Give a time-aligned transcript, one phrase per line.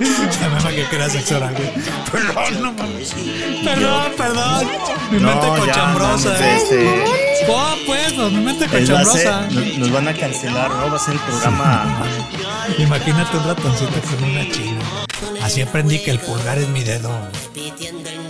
[0.00, 1.70] Ya me imaginé que era sexo oral, güey.
[2.10, 3.14] Perdón, no mames.
[3.64, 4.68] Perdón, perdón.
[5.10, 6.28] Mi mente No, ya, cochambrosa.
[6.30, 7.04] mames, este,
[7.48, 9.40] Oh, pues, pues, mi mente va a cochambrosa.
[9.50, 10.90] nos, nos van a cancelar, ¿no?
[10.90, 12.02] Va a ser el programa.
[12.78, 14.80] Imagínate un ratoncito con una china.
[15.42, 17.10] Así aprendí que el pulgar es mi dedo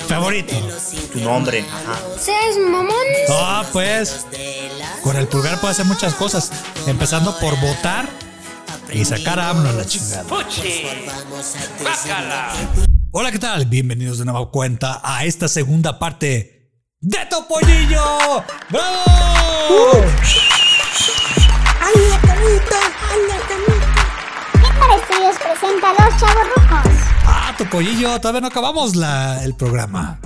[0.09, 0.55] favorito.
[1.13, 1.65] Tu nombre.
[1.71, 1.99] Ajá.
[2.21, 2.95] ¿Seas mamón?
[3.31, 4.27] Ah, pues.
[5.03, 6.51] Con el pulgar puedo hacer muchas cosas.
[6.87, 8.09] Empezando por votar
[8.95, 10.25] y sacar a AMLO a la chingada.
[13.11, 13.67] Hola, ¿qué tal?
[13.67, 18.45] Bienvenidos de nueva cuenta a esta segunda parte de Topollillo.
[18.71, 20.05] ¡Bravo!
[21.81, 22.81] ¡Anda, camita!
[23.11, 23.89] ¡Anda, camita!
[24.53, 26.93] Pípara Estudios presenta a los chavos rucos.
[27.27, 30.21] Ah, Topollillo, todavía no acabamos la, el programa.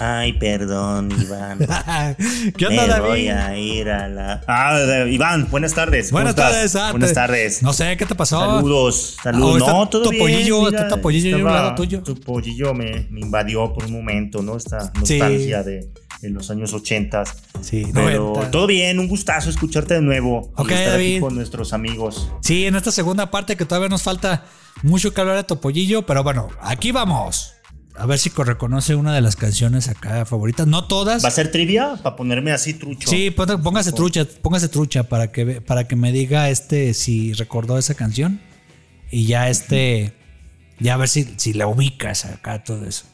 [0.00, 1.58] Ay, perdón, Iván.
[2.56, 3.08] ¿Qué onda, Me David?
[3.08, 4.44] voy a ir a la.
[4.46, 4.78] Ah,
[5.10, 6.10] Iván, buenas tardes.
[6.10, 7.62] ¿Cómo Buenas tardes, ah, Buenas tardes.
[7.64, 8.38] No sé, ¿qué te pasó?
[8.38, 9.56] Saludos, saludos.
[9.58, 10.70] está no, todo Topollillo, bien.
[10.72, 12.02] mira, está Topollillo ahí a un estaba- lado tuyo.
[12.02, 14.56] Topollillo me, me invadió por un momento, ¿no?
[14.56, 15.18] Esta Sí.
[15.18, 15.90] nostalgia de,
[16.22, 17.24] de los años 80.
[17.60, 18.50] Sí, Pero 90.
[18.52, 20.52] todo bien, un gustazo escucharte de nuevo.
[20.56, 21.10] Ok, y estar David.
[21.14, 22.30] aquí con nuestros amigos.
[22.42, 24.44] Sí, en esta segunda parte que todavía nos falta
[24.84, 27.54] mucho que hablar de Topollillo, pero bueno, aquí vamos.
[27.98, 30.66] A ver si reconoce una de las canciones acá favoritas.
[30.66, 31.24] No todas.
[31.24, 31.96] ¿Va a ser trivia?
[32.02, 33.08] Para ponerme así trucho.
[33.10, 37.94] Sí, póngase trucha, póngase trucha para que, para que me diga este si recordó esa
[37.94, 38.40] canción.
[39.10, 40.12] Y ya este,
[40.78, 43.04] ya a ver si, si la ubicas acá, todo eso.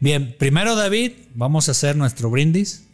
[0.00, 2.86] Bien, primero David, vamos a hacer nuestro brindis.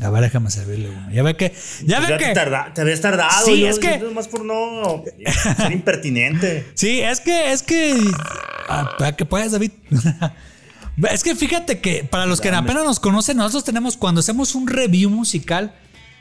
[0.00, 1.10] A ver, déjame servirle uno.
[1.12, 1.52] Ya ve que,
[1.84, 2.32] ya ve ya te, que.
[2.32, 3.44] tarda- te habías tardado.
[3.44, 5.04] Sí, yo- es que- yo Nomás por no
[5.58, 6.66] ser impertinente.
[6.74, 7.94] Sí, es que, es que.
[8.68, 9.72] Ah, Para que puedas, David.
[11.10, 14.66] Es que fíjate que para los que apenas nos conocen, nosotros tenemos cuando hacemos un
[14.68, 15.74] review musical,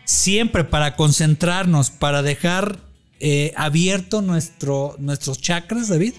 [0.05, 2.79] siempre para concentrarnos, para dejar
[3.19, 6.13] eh, abierto nuestro, nuestros chakras, David.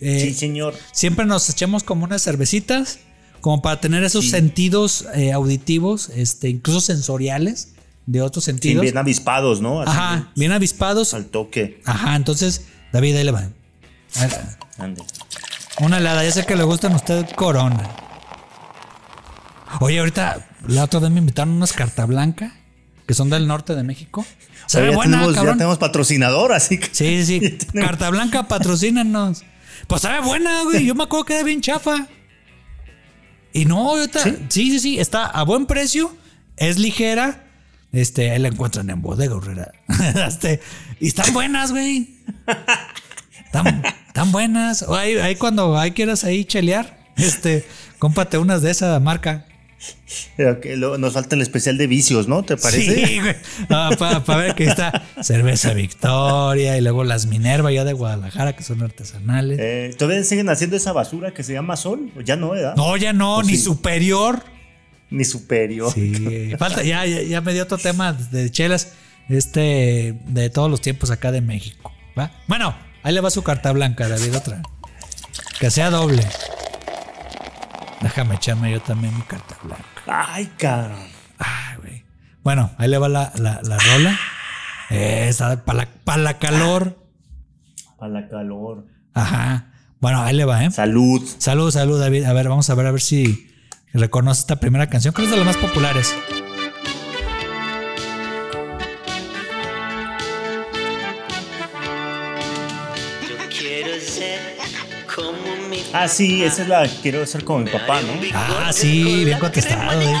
[0.00, 0.74] eh, Sí, señor.
[0.92, 3.00] siempre nos echamos como unas cervecitas,
[3.40, 4.30] como para tener esos Sí.
[4.30, 7.72] sentidos eh, auditivos, este, incluso sensoriales,
[8.06, 8.82] de otros Sí, sentidos.
[8.82, 9.80] bien avispados, ¿no?
[9.82, 11.12] Así Ajá, bien avispados.
[11.12, 11.80] Al toque.
[11.86, 13.48] Ajá, entonces, David, ahí le va.
[14.78, 15.02] Ande.
[15.80, 17.90] Una helada, ya sé que le gustan a usted Corona.
[19.80, 22.52] Oye, ahorita la otra vez me invitaron unas carta blanca
[23.06, 24.24] que son del norte de México.
[24.66, 25.58] Se ve ya, buena, tenemos, ya cabrón.
[25.58, 26.86] tenemos patrocinador, así que.
[26.92, 27.56] Sí, sí, ya sí.
[27.58, 29.42] tenemos- Carta blanca, patrocínanos.
[29.88, 30.86] Pues sabe buena, güey.
[30.86, 32.06] Yo me acuerdo que era bien chafa.
[33.52, 36.16] Y no, ahorita, sí, sí, sí, está a buen precio,
[36.56, 37.44] es ligera.
[37.92, 39.70] Este, ahí la encuentran en bodega, Herrera.
[40.26, 40.60] Este,
[40.98, 42.16] y están buenas, güey.
[43.44, 43.82] Están,
[44.14, 44.84] están buenas.
[44.88, 47.66] Ahí, ahí cuando ahí quieras ahí chelear, este,
[47.98, 49.44] cómprate unas de esa marca.
[50.36, 52.44] Que lo- nos falta el especial de vicios, ¿no?
[52.44, 53.06] ¿Te parece?
[53.06, 53.34] Sí, güey.
[53.68, 58.82] para ver que está cerveza Victoria y luego las Minerva ya de Guadalajara que son
[58.84, 59.58] artesanales.
[59.60, 62.12] Eh, ¿Todavía siguen haciendo esa basura que se llama sol?
[62.16, 62.76] ¿O ya no, ¿verdad?
[62.76, 63.62] No, ya no, ¿O ni sí?
[63.64, 64.44] superior.
[65.10, 65.92] Ni superior.
[65.92, 68.92] Sí, falta, ya, ya, ya me dio otro tema de chelas,
[69.28, 71.92] este, de todos los tiempos acá de México.
[72.18, 72.30] ¿va?
[72.46, 72.74] Bueno,
[73.04, 74.62] ahí le va su carta blanca, David, otra.
[75.60, 76.26] Que sea doble.
[78.00, 79.84] Déjame echarme yo también mi carta blanca.
[80.06, 81.06] Ay, cabrón.
[81.38, 82.04] Ay, güey.
[82.42, 84.18] Bueno, ahí le va la, la, la rola.
[84.90, 86.98] Esa, para la, pa' la calor.
[88.00, 88.86] A la calor.
[89.14, 89.70] Ajá.
[90.00, 90.70] Bueno, ahí le va, ¿eh?
[90.70, 91.26] Salud.
[91.38, 92.24] Salud, salud, David.
[92.24, 93.50] A ver, vamos a ver a ver si
[93.94, 96.14] reconoce esta primera canción, que es de las más populares.
[105.96, 108.20] Ah, sí, esa es la que quiero hacer con mi papá, ¿no?
[108.34, 110.12] Ah, sí, bien contestado, eh.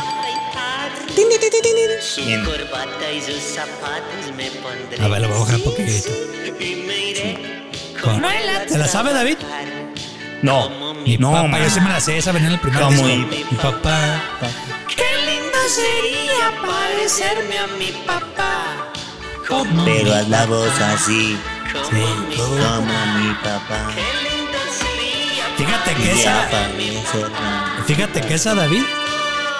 [2.00, 2.44] Su Bien.
[2.44, 5.02] corbata y sus zapatos me pondré.
[5.04, 6.10] A ver, lo voy a bajar un poquito.
[8.68, 9.36] ¿Te la sabe, David?
[10.42, 10.94] No.
[11.04, 12.90] Mi no, papá, yo sí me la sé, esa venía en el primer ¿Cómo?
[12.92, 13.16] disco.
[13.50, 14.22] Mi papá.
[14.94, 18.92] Qué lindo sería parecerme a mi papá.
[19.48, 21.36] Como, Pero haz la voz así,
[21.72, 21.90] como
[22.28, 23.90] mi como mi papá.
[23.94, 24.33] Qué
[25.56, 26.48] Fíjate que esa,
[27.86, 28.82] fíjate que esa David,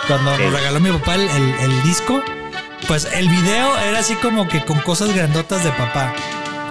[0.08, 2.22] cuando nos regaló mi papá el, el- el disco,
[2.88, 6.12] pues el video era así como que con cosas grandotas de papá,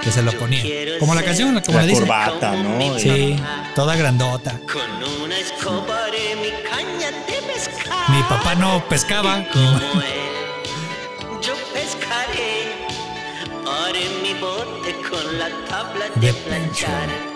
[0.01, 0.63] que se lo ponía.
[0.99, 2.01] Como la canción, como la La dice.
[2.01, 2.99] corbata, ¿no?
[2.99, 3.39] Sí,
[3.75, 4.59] toda grandota.
[4.71, 8.09] Con una escoba haré mi caña de pescar.
[8.09, 9.43] Mi papá no pescaba.
[9.53, 10.31] Como él,
[11.41, 12.73] yo pescaré.
[13.65, 17.32] Haré mi bote con la tabla de, De planchar.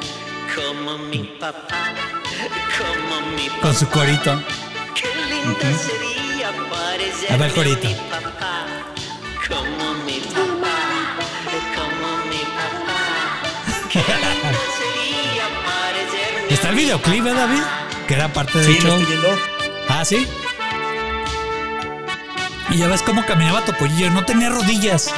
[0.57, 1.93] Como mi papá,
[2.77, 3.61] como mi papá.
[3.61, 4.41] Con su corito.
[4.95, 7.87] Qué lindo sería parecerme A ver, corito.
[7.87, 8.65] mi papá.
[9.47, 10.77] Como mi papá,
[11.75, 13.89] como mi papá.
[13.91, 15.45] Qué lindo sería
[16.49, 17.61] Está el videoclip, ¿eh, David?
[18.07, 19.37] Que era parte del Sí, lo show.
[19.89, 20.27] Ah, sí.
[22.71, 24.09] Y ya ves cómo caminaba Topollillo.
[24.11, 25.13] No tenía rodillas.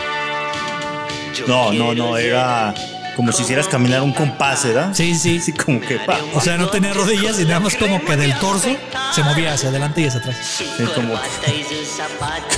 [1.48, 2.74] No, no, no, era
[3.20, 4.92] como si hicieras caminar un compás, ¿verdad?
[4.94, 5.42] Sí, sí.
[5.42, 6.20] Sí, como que pa.
[6.36, 8.70] O sea, no tenía rodillas y nada más como que del torso
[9.14, 10.38] se movía hacia adelante y hacia atrás.
[10.58, 10.64] Sí,
[10.96, 11.16] como,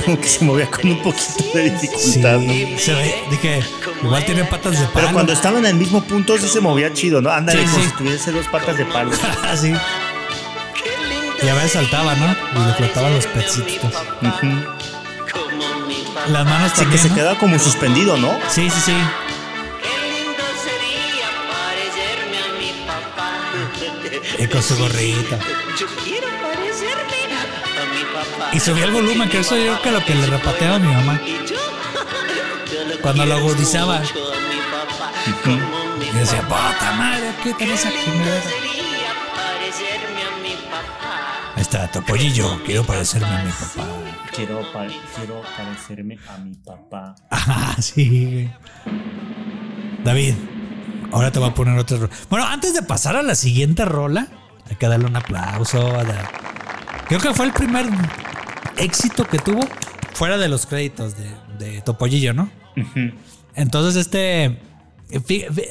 [0.06, 2.54] como que se movía con un poquito de dificultad, ¿no?
[2.54, 3.16] Sí, se ve.
[3.32, 3.64] Dije,
[4.04, 4.92] igual tiene patas de palo.
[4.94, 7.32] Pero cuando estaba en el mismo punto sí se movía chido, ¿no?
[7.32, 7.90] Ándale, Sí, como sí.
[7.90, 9.10] si tuviese dos patas de palo.
[9.44, 9.74] Así.
[11.44, 12.28] Y a veces saltaba, ¿no?
[12.62, 13.92] Y le flotaban los pecitos.
[16.30, 17.02] Las manos Sí, que también.
[17.02, 17.16] se ¿no?
[17.16, 18.32] quedaba como suspendido, ¿no?
[18.48, 18.94] Sí, sí, sí.
[24.42, 25.38] Y con su gorrita.
[25.80, 27.04] Yo quiero parecerme
[27.80, 28.50] a mi papá.
[28.54, 31.22] Y subía el volumen, que eso yo que lo que le repateaba a mi mamá.
[33.04, 34.02] Cuando lo agudizaba.
[36.02, 37.98] Y decía, puta madre, ¿qué tenés aquí?
[37.98, 41.54] sería parecerme a mi papá.
[41.56, 43.88] Ahí está, Topollillo, quiero parecerme a mi papá.
[44.34, 44.66] Quiero,
[45.16, 47.16] quiero parecerme a mi papá.
[47.30, 48.50] Ah, sí.
[50.04, 50.34] David,
[51.12, 52.14] ahora te voy a poner otra rola.
[52.30, 54.28] Bueno, antes de pasar a la siguiente rola,
[54.70, 56.32] hay que darle un aplauso a la-
[57.08, 57.86] Creo que fue el primer
[58.78, 59.60] éxito que tuvo
[60.14, 61.30] fuera de los créditos de,
[61.66, 62.50] de Topollillo, ¿no?
[63.56, 64.60] Entonces, este.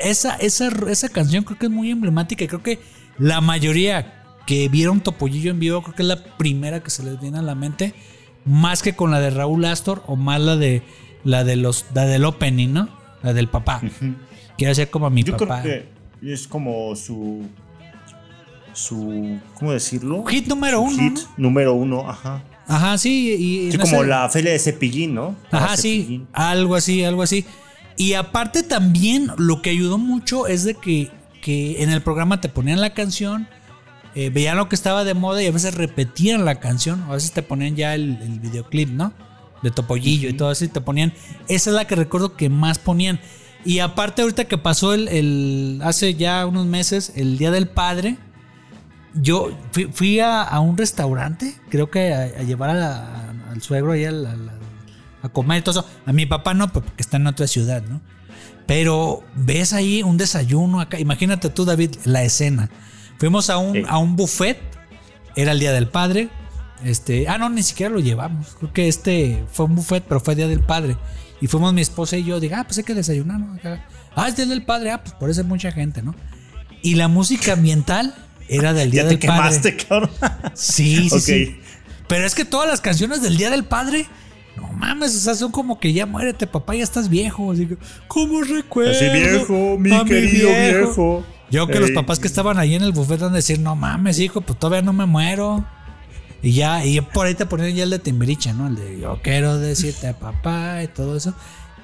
[0.02, 2.78] Esa, esa, esa canción creo que es muy emblemática y creo que
[3.19, 7.19] la mayoría que vieron Topollillo en vivo, creo que es la primera que se les
[7.19, 7.94] viene a la mente,
[8.44, 10.82] más que con la de Raúl Astor o más la de
[11.25, 12.88] la de los la del opening, ¿no?
[13.22, 13.81] La del papá.
[14.60, 15.62] Quiero ser como mi Yo papá.
[15.62, 15.84] creo
[16.20, 17.46] que es como su.
[18.74, 19.38] Su.
[19.54, 20.22] ¿Cómo decirlo?
[20.26, 20.96] Hit número uno.
[20.98, 21.28] Hit ¿no?
[21.38, 22.44] número uno, ajá.
[22.68, 23.34] Ajá, sí.
[23.38, 25.34] Y Sí, como la feria de Cepillín, ¿no?
[25.50, 26.28] Ajá, sí, Cepillín.
[26.34, 27.46] algo así, algo así.
[27.96, 31.10] Y aparte también lo que ayudó mucho es de que,
[31.40, 33.48] que en el programa te ponían la canción,
[34.14, 37.32] eh, veían lo que estaba de moda y a veces repetían la canción, a veces
[37.32, 39.14] te ponían ya el, el videoclip, ¿no?
[39.62, 41.14] De Topollillo y todo eso y te ponían,
[41.48, 43.20] esa es la que recuerdo que más ponían.
[43.64, 48.16] Y aparte ahorita que pasó el, el- hace ya unos meses, el Día del Padre,
[49.14, 53.60] yo fui, fui a, a un restaurante, creo que a, a llevar a la- al
[53.62, 55.88] suegro ahí a comer y todo eso.
[56.06, 58.00] A mi papá no, pues, porque está en otra ciudad, ¿no?
[58.66, 60.98] Pero ves ahí un desayuno acá.
[61.00, 62.70] Imagínate tú, David, la escena.
[63.18, 63.82] Fuimos a un, Sí.
[63.88, 64.58] a un buffet.
[65.36, 66.28] Era el día del padre.
[66.84, 68.54] Este, ah, no, ni siquiera lo llevamos.
[68.58, 70.96] Creo que este fue un buffet, pero fue día del padre.
[71.40, 72.38] Y fuimos mi esposa y yo.
[72.40, 73.56] Digo, ah, pues hay que desayunar, ¿no?
[74.14, 74.90] Ah, es día del padre.
[74.90, 76.14] Ah, pues por eso hay mucha gente, ¿no?
[76.82, 78.14] Y la música ambiental
[78.48, 79.40] era del día Ya del te padre.
[79.40, 80.10] quemaste, cabrón.
[80.54, 81.20] Sí, sí, Ok.
[81.22, 81.60] sí.
[82.08, 84.04] Pero es que todas las canciones del Día del Padre,
[84.56, 87.52] no mames, o sea, son como que ya muérete, papá, ya estás viejo.
[87.52, 87.76] Así que,
[88.08, 88.90] ¿cómo recuerdo?
[88.90, 91.25] Así viejo, mi querido viejo.
[91.52, 94.19] Yo que los papás que estaban ahí en el buffet van a decir, no mames,
[94.19, 95.64] hijo, pues todavía no me muero.
[96.42, 98.69] Y ya, y por ahí te ponían ya el de Timbiriche, ¿no?
[98.69, 101.34] El de yo quiero decirte papá y todo eso.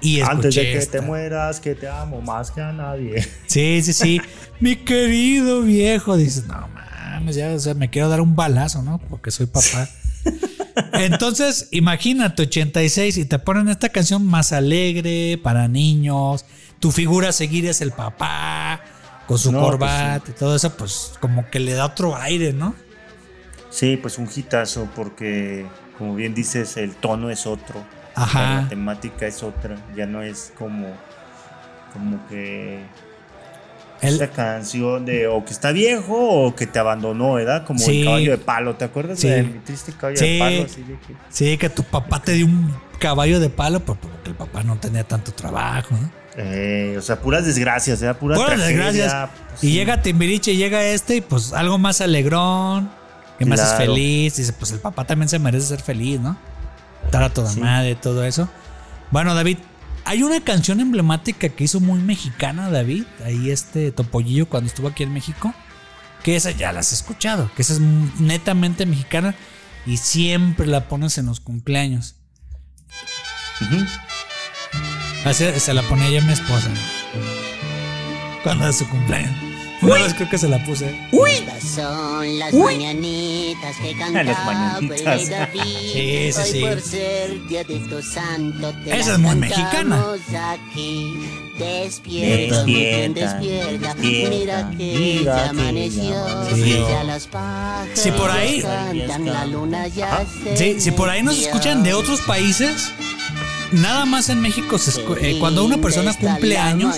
[0.00, 0.98] Y Antes de que esta.
[0.98, 3.26] te mueras, que te amo más que a nadie.
[3.46, 4.20] Sí, sí, sí.
[4.60, 6.16] Mi querido viejo.
[6.16, 8.98] Dices, no mames, ya, o sea, me quiero dar un balazo, ¿no?
[8.98, 9.88] Porque soy papá.
[10.92, 16.44] Entonces, imagínate, 86 y te ponen esta canción más alegre para niños.
[16.80, 18.82] Tu figura a seguir es el papá,
[19.26, 22.52] con su No, pues corbata y todo eso, pues como que le da otro aire,
[22.52, 22.74] ¿no?
[23.76, 25.66] Sí, pues un hitazo porque,
[25.98, 27.84] como bien dices, el tono es otro.
[28.14, 28.62] Ajá.
[28.62, 29.76] La temática es otra.
[29.94, 30.86] Ya no es como,
[31.92, 32.80] como que
[34.00, 37.66] esa canción de o que está viejo o que te abandonó, ¿verdad?
[37.66, 38.00] Como Sí.
[38.00, 38.74] el caballo de palo.
[38.76, 39.28] ¿Te acuerdas Sí.
[39.28, 40.24] de mi triste caballo Sí.
[40.34, 40.62] de palo?
[40.64, 44.30] Así de que- sí, que tu papá te dio un caballo de palo, pero porque
[44.30, 46.10] el papá no tenía tanto trabajo, ¿no?
[46.38, 48.18] Eh, o sea, puras desgracias, ¿verdad?
[48.18, 49.30] Pura Puras tragedia, desgracias.
[49.50, 52.90] pues, y llega Timbiriche llega este y pues algo más alegrón,
[53.38, 53.84] que más es Claro.
[53.94, 54.36] feliz.
[54.36, 56.36] Dice, pues el papá también se merece ser feliz, ¿no?
[57.04, 57.60] Estar a toda Sí.
[57.60, 58.48] madre, todo eso.
[59.10, 59.58] Bueno, David,
[60.04, 63.04] hay una canción emblemática que hizo muy mexicana, David.
[63.24, 65.54] Ahí este Topollillo cuando estuvo aquí en México.
[66.22, 69.34] Que esa ya la has escuchado, que esa es netamente mexicana
[69.86, 72.16] y siempre la pones en los cumpleaños.
[75.24, 76.68] Así se la ponía yo a mi esposa.
[78.42, 79.34] Cuando era su cumpleaños.
[79.86, 80.94] Una vez creo que se la puse.
[81.28, 85.00] Estas son las mañanitas que cantaba Las el mañanitas.
[85.04, 85.62] rey David.
[85.96, 86.60] Sí, sí, Hoy sí.
[86.60, 91.14] por ser día de tu santo te Esa es muy cantamos aquí.
[91.58, 96.88] Despierta, virgen, Despierta, despierta, despierta, mira que mira ya que amaneció.
[96.88, 97.28] Ya las
[97.94, 101.94] Si por ahí- cantan, la luna ya se Sí, si por ahí nos escuchan de
[101.94, 102.90] otros países,
[103.72, 106.96] nada más en México se escu- eh, cuando una persona cumple años,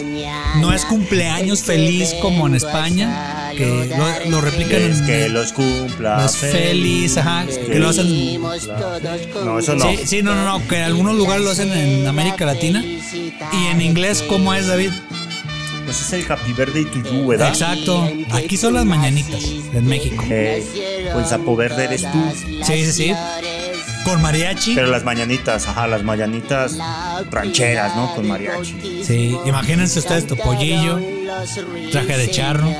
[0.60, 3.90] no es cumpleaños feliz como en España, que
[4.24, 6.16] lo, lo replican Es en que los cumpla.
[6.18, 8.06] las feliz, ajá, que lo hacen.
[8.06, 9.88] Vivimos todos con No, eso no.
[9.90, 12.84] Sí, sí, no, no, no, que en algunos lugares lo hacen en América Latina.
[12.84, 14.90] Y en inglés, ¿cómo es, David?
[15.84, 17.48] Pues es el Happy Verde y Tuyú, ¿verdad?
[17.48, 18.06] Exacto.
[18.32, 20.22] Aquí son las mañanitas en México.
[20.28, 22.18] Eh, o el sapo verde eres tú.
[22.62, 23.14] Sí, sí, sí.
[24.08, 24.74] Con mariachi.
[24.74, 26.76] Pero las mañanitas, ajá, las mañanitas
[27.30, 28.14] rancheras, ¿no?
[28.14, 29.04] Con mariachi.
[29.04, 30.98] Sí, imagínense ustedes tu pollillo,
[31.92, 32.72] traje de charro.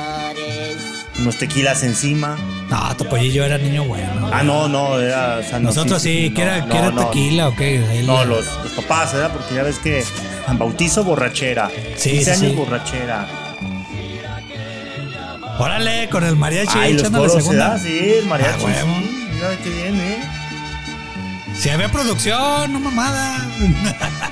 [1.18, 2.38] Unos tequilas encima.
[2.70, 4.30] No, tu pollillo era niño bueno.
[4.32, 7.98] Ah, no, no, era Nosotros sí, que era, no, que era no, tequila o qué.
[7.98, 9.32] Él- No, los, los papás, ¿verdad?
[9.32, 10.04] Porque ya ves que
[10.54, 11.70] bautizo borrachera.
[11.96, 12.56] Sí, 15 sí, años sí.
[12.56, 13.28] borrachera.
[15.58, 17.68] Órale, con el mariachi Ay, los echando la segunda.
[17.70, 17.82] ¿verdad?
[17.84, 18.64] Sí, el mariachi.
[18.64, 19.28] Ah, sí.
[19.34, 20.37] Mira qué bien, ¿eh?
[21.58, 23.44] Si había producción, no mamada.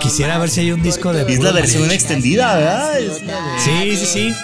[0.00, 1.30] Quisiera ver si hay un disco de.
[1.30, 2.98] Y es la versión extendida, ¿verdad?
[2.98, 4.34] Es la Sí, sí, sí.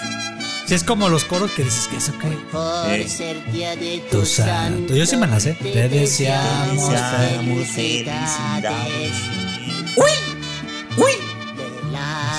[0.65, 2.27] Sí, es como los coros que dices que eso qué.
[2.51, 3.07] Por Eh.
[3.09, 4.95] ser día de Tu tu santo.
[4.95, 5.53] Yo sí me la sé.
[5.53, 6.89] Te deseamos.
[6.89, 9.11] Deseamos felicidades.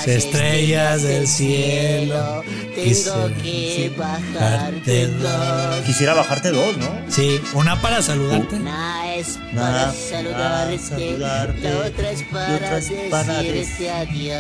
[0.07, 2.45] Las Estrellas del cielo.
[2.75, 5.81] Tengo Quisiera que bajarte dos.
[5.87, 6.89] Quisiera bajarte dos, ¿no?
[7.09, 8.57] Sí, una para saludarte.
[8.57, 14.37] Una es para saludarte, saludarte, la otra es y para otra es para decirte adiós.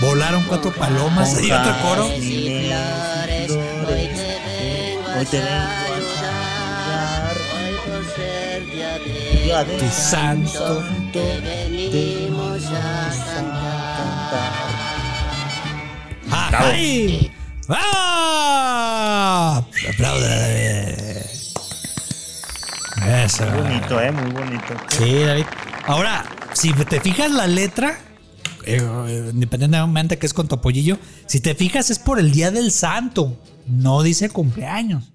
[0.00, 2.08] Volaron cuatro palomas y otro coro.
[2.16, 6.00] Y flores, hoy te vengo Hoy te vengo a a
[6.86, 8.98] saludar, hoy por ser día
[9.44, 10.84] Día de de Tu santo.
[11.12, 12.37] te venimos
[13.34, 14.52] cantar.
[16.30, 17.30] ¡Ay!
[17.68, 19.62] ¡Ah!
[19.90, 21.26] Aplaude.
[23.06, 23.46] Eso.
[23.46, 24.12] Muy bonito, ¿eh?
[24.12, 24.74] Muy bonito.
[24.88, 25.44] Sí, David.
[25.86, 27.98] Ahora, si te fijas la letra,
[28.64, 33.40] eh, independientemente que es con topollillo, si te fijas es por el día del santo.
[33.66, 35.12] No dice cumpleaños.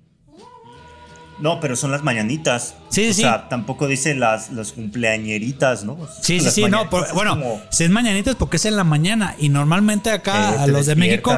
[1.39, 2.75] No, pero son las mañanitas.
[2.89, 3.21] Sí, o sí.
[3.21, 5.97] sea, tampoco dice las, las cumpleañeritas, ¿no?
[6.21, 9.35] Sí, sí, sí, no, por- bueno, como- si es mañanitas porque es en la mañana
[9.39, 11.37] y normalmente acá Eh, a los de México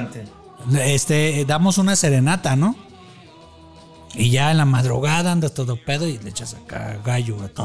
[0.84, 2.76] este damos una serenata, ¿no?
[4.14, 7.64] Y ya en la madrugada andas todo pedo y le echas acá gallo a tu,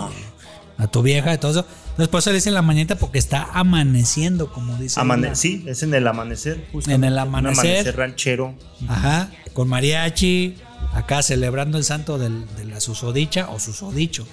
[0.78, 1.66] a tu vieja y todo eso.
[2.10, 4.98] Por eso le dicen la mañanita porque está amaneciendo, como dice.
[5.00, 6.66] Amane- sí, es en el amanecer.
[6.72, 7.06] justamente.
[7.06, 7.66] En el Un amanecer.
[7.66, 8.54] amanecer ranchero.
[8.88, 10.56] Ajá, con mariachi,
[10.92, 14.26] acá celebrando el santo del- de la susodicha o susodicho.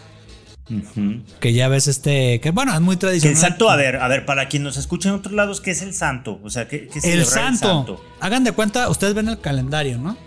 [1.40, 3.36] Que ya ves este, que bueno, es muy tradicional.
[3.38, 5.82] el santo, a ver, a ver, para quien nos escucha en otros lados, ¿qué es
[5.82, 6.42] el santo?
[6.44, 8.04] O sea, ¿qué, qué El celebrar santo.
[8.20, 10.18] Hagan de cuenta, ustedes ven el calendario, ¿no?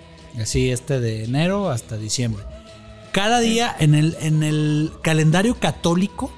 [0.41, 2.43] Así este de enero hasta diciembre.
[3.13, 6.33] Cada día en el, en el calendario católico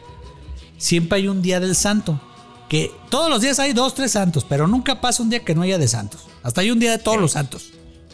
[0.78, 2.20] siempre hay un día del santo.
[2.68, 5.62] Que todos los días hay dos, tres santos, pero nunca pasa un día que no
[5.62, 6.26] haya de santos.
[6.42, 7.70] Hasta hay un día de todos los santos.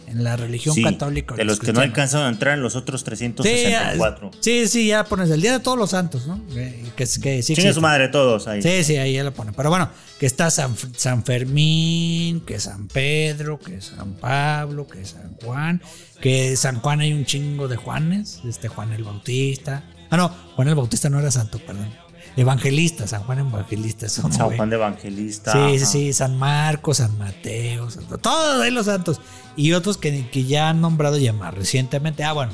[0.08, 1.34] En la religión Sí, católica.
[1.34, 4.30] de los que no alcanzan a entrar en los otros Sí, 364.
[4.40, 6.40] sí, sí, ya pones el día de todos los santos, ¿no?
[6.48, 8.62] Que, que, que sí su madre todos ahí.
[8.62, 9.54] Sí, sí, ahí ya lo ponen.
[9.54, 15.36] Pero bueno, que está San, San Fermín, que San Pedro, que San Pablo, que San
[15.44, 15.82] Juan,
[16.20, 19.84] que San Juan hay un chingo de Juanes, este Juan el Bautista.
[20.10, 21.88] Ah, no, Juan el Bautista no era santo, perdón.
[22.36, 24.06] Evangelista, San Juan Evangelista.
[24.22, 24.56] como, San.
[24.56, 25.52] Juan de Evangelista.
[25.52, 25.92] Sí, sí, ajá.
[25.92, 29.20] sí, San Marcos, San Mateo, San- todos ahí los santos.
[29.56, 32.22] Y otros que, que ya han nombrado más recientemente.
[32.24, 32.52] Ah, bueno,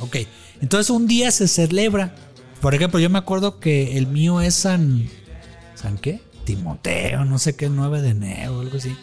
[0.00, 0.16] ok.
[0.60, 2.14] Entonces un día se celebra.
[2.60, 5.08] Por ejemplo, yo me acuerdo que el mío es San.
[5.74, 6.20] ¿San qué?
[6.44, 8.96] Timoteo, no sé qué, 9 de enero algo así.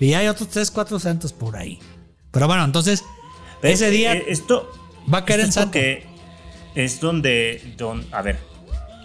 [0.00, 1.78] Y hay otros 3, 4 santos por ahí.
[2.32, 3.04] Pero bueno, entonces,
[3.62, 4.70] ese día eh, esto
[5.12, 5.72] va a caer en esto santo.
[5.72, 6.06] porque
[6.74, 8.40] es donde, don- a ver,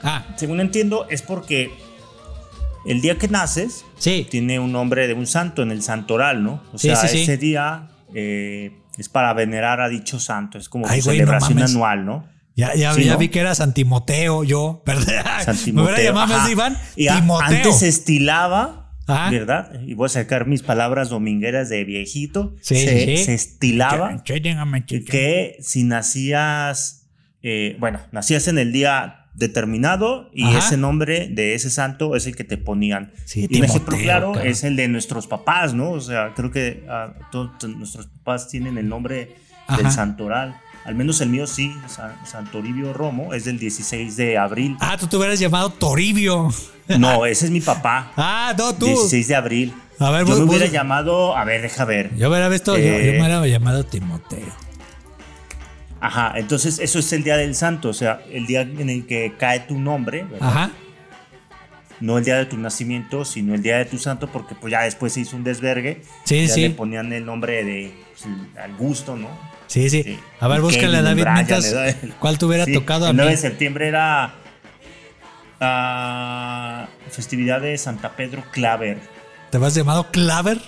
[0.03, 1.71] Ah, según entiendo, es porque
[2.85, 4.27] el día que naces sí.
[4.29, 6.61] tiene un nombre de un santo en el santoral, ¿no?
[6.73, 10.57] O Sí, sea, sí, ese día eh, es para venerar a dicho santo.
[10.57, 12.27] Es como Ay, su güey, no celebración anual, ¿no?
[12.55, 13.17] Ya, ya, Sí, ya ¿no?
[13.17, 15.43] vi que era San Timoteo, yo, ¿verdad?
[15.43, 16.45] San Me hubiera Timoteo, llamado ajá.
[16.45, 17.47] de Iván, Y Timoteo.
[17.47, 19.31] antes se estilaba, Ajá.
[19.31, 19.81] ¿verdad?
[19.87, 22.55] Y voy a sacar mis palabras domingueras de viejito.
[22.61, 27.09] Sí, se, sí, se estilaba que que si nacías,
[27.41, 30.59] eh, bueno, nacías en el día determinado y Ajá.
[30.59, 33.11] ese nombre de ese santo es el que te ponían.
[33.25, 35.91] Sí, y un ejemplo claro es el de nuestros papás, ¿no?
[35.91, 39.35] O sea, creo que ah, todos nuestros papás tienen el nombre
[39.77, 40.55] del santoral.
[40.85, 44.75] Al menos el mío sí, San, Santoribio Romo, es del 16 de abril.
[44.81, 46.49] Ah, tú te hubieras llamado Toribio.
[46.99, 48.11] No, ese es mi papá.
[48.17, 48.85] Ah, no, tú.
[48.87, 49.73] 16 de abril.
[49.99, 52.13] A ver, yo vos- me hubiera vos- llamado, a ver, deja ver.
[52.17, 54.62] Yo hubiera visto, yo- Eh, yo, me hubiera llamado Timoteo.
[56.05, 59.33] Ajá, entonces eso es el día del santo, o sea, el día en el que
[59.39, 60.47] cae tu nombre, ¿verdad?
[60.49, 60.71] Ajá.
[62.01, 64.81] no el día de tu nacimiento, sino el día de tu santo, porque pues ya
[64.81, 66.01] después se hizo un desvergue.
[66.25, 66.61] Sí, ya sí.
[66.63, 68.25] le ponían el nombre de pues,
[68.61, 69.29] al gusto, ¿no?
[69.67, 70.03] Sí, sí.
[70.03, 70.19] Sí.
[70.41, 72.11] A ver, búscale Kevin, David.
[72.19, 73.19] ¿Cuál te hubiera Sí, tocado a el mí?
[73.21, 74.33] 9 de septiembre era
[75.61, 78.97] ah, festividad de Santa Pedro Claver.
[79.53, 80.59] ¿Te vas llamado Claver?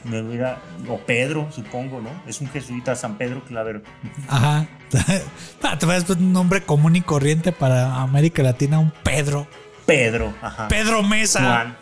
[0.88, 2.10] O Pedro, supongo, ¿no?
[2.27, 3.82] Es un jesuita, San Pedro Claver.
[4.27, 4.68] Ajá.
[5.63, 9.48] Ah, te vas un nombre común y corriente para América Latina, un Pedro.
[9.88, 10.68] Pedro, ajá.
[10.68, 11.39] Pedro Mesa.
[11.39, 11.77] Juan.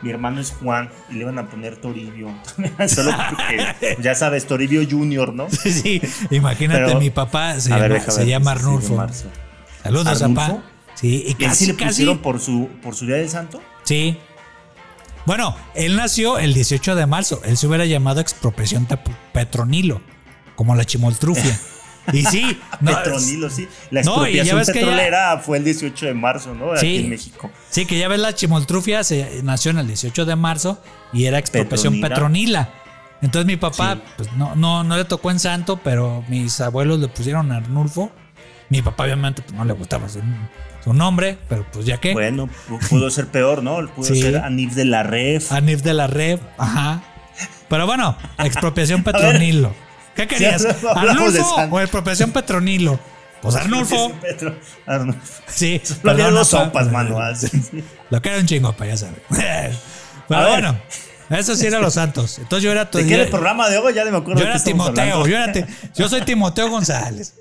[0.00, 2.30] Mi hermano es Juan y le iban a poner Toribio.
[2.88, 5.50] Solo porque, ya sabes, Toribio Junior, ¿no?
[5.50, 6.00] Sí, sí.
[6.30, 9.06] Imagínate, Pero- mi papá se ver, llama, se ver, llama Arnulfo.
[9.82, 10.62] Saludos, papá.
[10.94, 11.88] Sí, y ¿Y casi, sí le casi.
[11.88, 13.60] pusieron por su, por su día del santo?
[13.84, 14.16] Sí.
[15.28, 17.42] Bueno, él nació el 18 de marzo.
[17.44, 18.88] Él se hubiera llamado expropiación
[19.34, 20.00] petronilo,
[20.56, 21.58] como la chimoltrufia.
[22.10, 23.68] Y sí, no, Petronilo, sí.
[23.90, 26.72] La No, expropiación ves que ya- petrolera fue el 18 de marzo, ¿no?
[26.72, 26.96] Aquí Sí.
[27.04, 27.50] en México.
[27.68, 30.82] Sí, que ya ves la chimoltrufia, se nació en el 18 de marzo
[31.12, 32.64] y era expropiación Petronila.
[32.64, 32.70] petronila.
[33.20, 34.00] Entonces mi papá, Sí.
[34.16, 38.10] pues no, no, no le tocó en santo, pero mis abuelos le pusieron Arnulfo.
[38.70, 40.06] Mi papá obviamente pues, no le gustaba
[40.84, 42.12] su, nombre, pero pues ya que.
[42.12, 43.86] Bueno, pu- pudo ser peor, ¿no?
[43.94, 44.20] Pudo Sí.
[44.22, 45.52] ser Anif de la Ref.
[45.52, 47.02] Anif de la Red, ajá.
[47.68, 49.74] Pero bueno, expropiación petronilo.
[50.16, 50.64] ¿Qué querías?
[50.94, 52.98] Hablamos de ¿Arnulfo o expropiación petronilo?
[53.42, 54.12] Pues Arnulfo.
[54.20, 54.56] Petro-
[54.86, 55.20] Arnulfo.
[55.46, 57.18] Sí, Lo perdona, dos pa- sopas, mano.
[58.10, 59.14] Lo que era un chingo, pa, ya sabes.
[59.28, 60.50] Pero A ver.
[60.50, 60.78] bueno,
[61.30, 62.38] eso sí era los santos.
[62.38, 63.94] Entonces yo era ¿De qué era el programa de hoy?
[63.94, 65.52] Ya no me acuerdo yo era Timoteo, yo era
[65.94, 67.34] yo soy Timoteo González.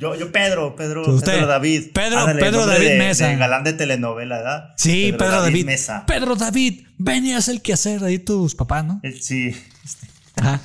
[0.00, 1.32] Yo, yo Pedro, Pedro, Usted.
[1.32, 1.90] Pedro David.
[1.92, 3.26] Pedro- Pedro David de- Mesa.
[3.28, 4.64] de galán de telenovela, ¿verdad?
[4.76, 5.64] Sí, Pedro, David.
[5.66, 6.04] Mesa.
[6.06, 9.00] Pedro David, ven y haz el quehacer ahí tus papás, ¿no?
[9.20, 9.54] Sí.
[10.36, 10.60] Ajá.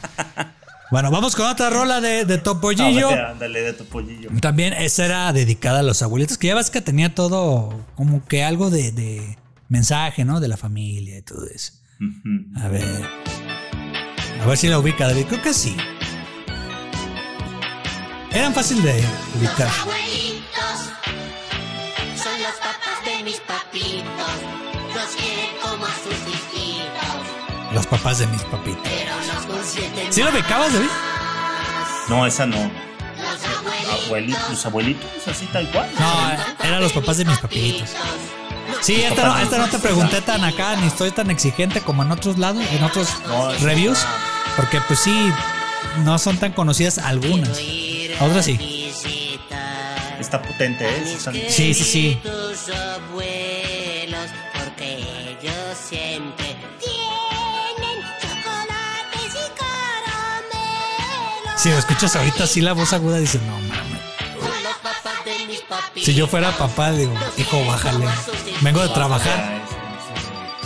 [0.92, 3.10] Bueno, vamos con otra rola de, de Topollillo.
[3.10, 4.30] Ándale, ándale, de tu pollillo.
[4.42, 8.44] También esa era dedicada a los abuelitos, que ya ves que tenía todo como que
[8.44, 10.40] algo de, de mensaje, ¿no?
[10.40, 11.74] De la familia y todo eso.
[12.56, 12.84] A ver.
[14.42, 15.26] A ver si la ubica David.
[15.28, 15.76] Creo que sí.
[18.32, 19.04] Eran fácil de
[19.38, 19.68] ubicar.
[19.82, 20.80] Abuelitos
[22.16, 24.36] son los papás de mis papitos.
[24.94, 28.82] Los quieren como a sus hijitos, Los papás de mis papitos.
[28.84, 30.88] pero los consienten ¿Sí la ubicabas, David?
[32.10, 32.58] No, esa no.
[32.58, 34.06] los abuelitos.
[34.06, 35.90] Abuelitos, los abuelitos, así tal cual.
[36.00, 37.90] No, eran los papás de mis papitos.
[38.82, 42.12] Sí, esta no, esta no te pregunté tan acá, ni estoy tan exigente como en
[42.12, 44.00] otros lados, en otros No, reviews.
[44.56, 45.32] Porque pues sí,
[46.04, 47.60] no son tan conocidas algunas.
[48.20, 48.92] Otras sí.
[50.20, 51.18] Está potente, ¿eh?
[51.18, 52.20] Sí, Sí, sí, sí.
[52.22, 61.62] tus abuelos, porque ellos siempre Tienen chocolates y caramelos.
[61.62, 64.00] Si lo escuchas ahorita así la voz aguda, dices, no mames.
[66.04, 68.06] Si yo fuera papá, digo, hijo, bájale.
[68.62, 69.62] Vengo de trabajar.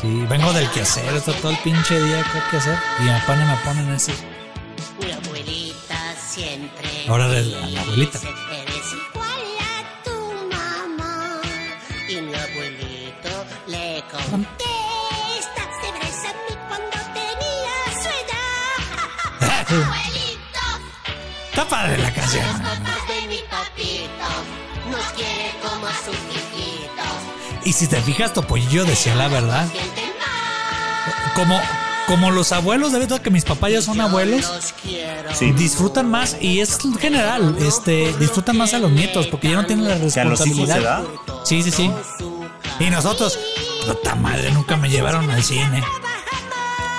[0.01, 2.77] Sí, vengo del quehacer, está todo el pinche día que hay que hacer.
[2.99, 4.11] Y mi papá no me ponen eso.
[7.07, 8.19] Ahora eres la- abuelita.
[8.19, 10.15] "Eres ¿Cuál a tu
[10.55, 11.41] mamá?
[12.07, 15.61] Y mi abuelito le contesta.
[15.81, 19.65] Se parece a mí cuando tenía su edad.
[19.69, 20.65] Abuelito,
[21.49, 22.45] Está padre la canción.
[22.47, 24.29] Los papás de mi papito
[24.91, 27.65] nos quieren como a sus hijitos.
[27.65, 29.67] Y si te fijas, Topollillo decía la verdad.
[31.35, 31.59] Como,
[32.07, 34.51] como los abuelos, de verdad que mis papás ya son abuelos.
[35.33, 35.51] Sí.
[35.53, 39.87] Disfrutan más, y es general, este, disfrutan más a los nietos porque ya no tienen
[39.87, 41.03] la Que a los hijos se responsabilidad.
[41.27, 41.45] da.
[41.45, 41.91] Sí, sí, sí.
[42.79, 43.37] Y nosotros,
[43.87, 45.83] puta madre, nunca me llevaron al cine.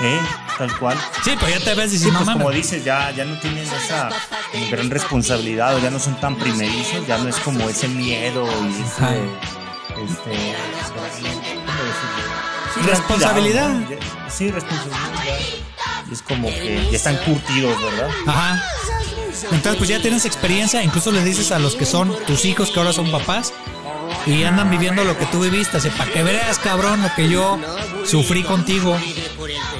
[0.02, 0.20] ¿Eh?
[0.58, 0.96] Tal cual.
[1.24, 4.08] Sí, pero ya te ves dices, Sí, pues como dices, ya, ya no tienen esa
[4.52, 8.46] como gran responsabilidad o ya no son tan primerizos, ya no es como ese miedo
[8.62, 9.24] y ese,
[10.04, 10.56] este,
[12.86, 13.70] Responsabilidad.
[14.36, 14.98] Sí, responsabilidad.
[16.10, 18.08] Es como que ya están curtidos, ¿verdad?
[18.26, 18.62] Ajá.
[19.50, 22.78] Entonces, pues ya tienes experiencia, incluso le dices a los que son tus hijos que
[22.78, 23.52] ahora son papás
[24.26, 27.58] y andan viviendo lo que tú viviste, así para que veas, cabrón, lo que yo
[28.04, 28.96] sufrí contigo.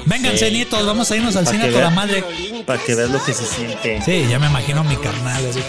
[0.05, 1.95] Vénganse, nietos, vamos a irnos al Pa' cine a que toda vean.
[1.95, 2.23] madre.
[2.65, 4.01] Para que veas lo que se siente.
[4.03, 5.45] Sí, ya me imagino mi carnal.
[5.49, 5.63] Así.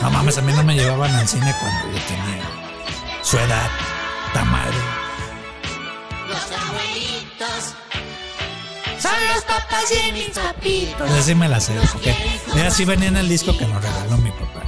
[0.00, 2.42] No mames, a mí no me llevaban al cine cuando yo tenía
[3.22, 3.70] su edad.
[4.32, 4.76] Ta madre.
[9.60, 10.94] Papás de mis papitos.
[10.98, 12.14] Pues así me la sé, porque
[12.54, 14.62] mira, así venía en el disco que nos regaló mi papá.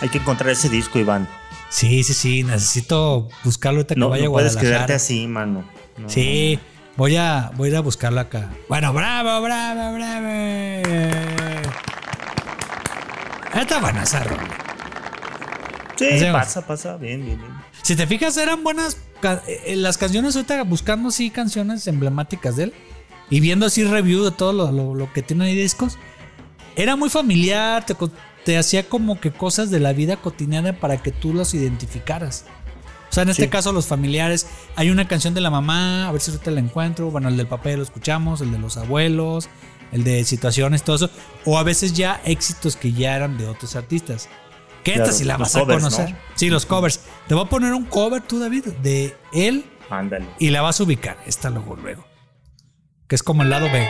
[0.00, 1.28] Hay que encontrar ese disco, Iván.
[1.68, 4.86] Sí, sí, sí, necesito buscarlo ahorita que No, vaya no a puedes Guadalajara.
[4.86, 5.64] quedarte así, mano.
[5.96, 6.58] No, Sí,
[6.96, 8.50] voy a, voy a ir a buscarlo acá.
[8.68, 10.28] Bueno, bravo, bravo, bravo.
[13.54, 14.42] Está buena esa rola.
[15.96, 16.96] Sí, pasa, pasa.
[16.96, 17.52] Bien, bien, bien.
[17.82, 18.96] Si te fijas, eran buenas
[19.76, 22.74] las canciones ahorita buscando así canciones emblemáticas de él
[23.30, 25.98] y viendo así review de todo lo, lo- lo que tiene ahí discos.
[26.76, 27.94] Era muy familiar, te,
[28.44, 32.44] te hacía como que cosas de la vida cotidiana para que tú los identificaras.
[33.10, 33.48] O sea, en este Sí.
[33.50, 34.46] caso, los familiares.
[34.74, 37.10] Hay una canción de la mamá, a ver si ahorita la encuentro.
[37.10, 39.50] Bueno, el del papá ya lo escuchamos, el de los abuelos,
[39.92, 41.10] el de situaciones, todo eso.
[41.44, 44.30] O a veces ya éxitos que ya eran de otros artistas.
[44.82, 46.10] Que esta Claro, sí la los vas a covers, conocer.
[46.10, 46.16] ¿no?
[46.34, 47.00] Sí, los covers.
[47.28, 50.26] Te voy a poner un cover tú, David, de él Ándale.
[50.38, 51.16] y la vas a ubicar.
[51.26, 52.04] Esta luego, luego.
[53.06, 53.86] Que es como el lado B.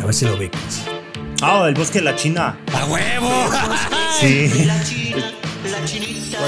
[0.00, 0.84] A ver si lo ubicas.
[1.42, 2.58] Ah, el bosque de la China.
[2.72, 3.30] ¡A huevo!
[4.20, 4.68] Sí.
[5.88, 6.38] Chinita.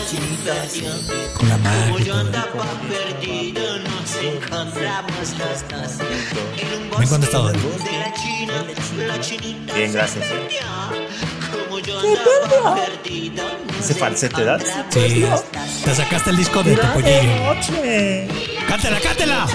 [1.35, 1.85] Con la mano.
[1.87, 6.07] Como yo andaba perdido, nos encontramos los dos.
[6.59, 7.85] En un Bien contestado, bosque David.
[7.85, 8.65] de la china,
[9.07, 10.59] la chinita Bien, se gracias, eh.
[11.51, 14.63] Como yo andaba perdido, nos ¿Ese falsete, dos.
[14.91, 17.57] Te sacaste el disco de Topollillo.
[18.69, 19.47] ¡Cántela, cántela!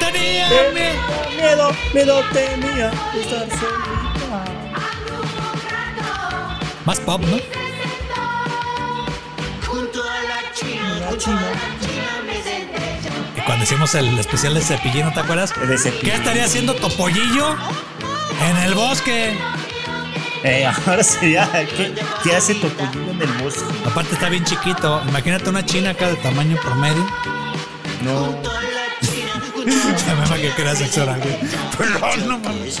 [0.00, 0.96] Tenía miedo.
[1.36, 4.44] Miedo, miedo tenía de estar solita.
[6.84, 7.59] Más pop, ¿no?
[11.10, 11.52] La china.
[13.36, 15.52] Y cuando hicimos el especial de Cepillín, ¿te acuerdas?
[15.60, 16.10] El de Cepillín.
[16.10, 17.56] ¿Qué estaría haciendo Topollillo
[18.48, 19.36] en el bosque?
[20.42, 21.94] Eh, ahora sería, ¿qué,
[22.24, 23.62] qué hace Topollillo en el bosque?
[23.86, 25.02] Aparte está bien chiquito.
[25.08, 27.06] Imagínate una china acá de tamaño promedio.
[28.02, 28.34] No.
[29.60, 31.06] Ya me que era sexo.
[31.76, 32.80] Perdón, no mames.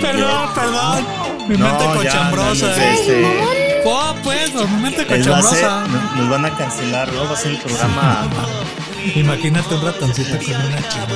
[0.00, 1.06] Perdón, perdón.
[1.48, 2.66] Mi No, mente ya, cochambrosa.
[2.66, 6.16] no, no sé, este, Oh, pues, mi mente les va a hacer- cochambrosa.
[6.16, 7.24] nos, van a cancelar, ¿no?
[7.26, 8.28] Va a ser el programa.
[9.14, 11.06] Imagínate un ratoncito con una china.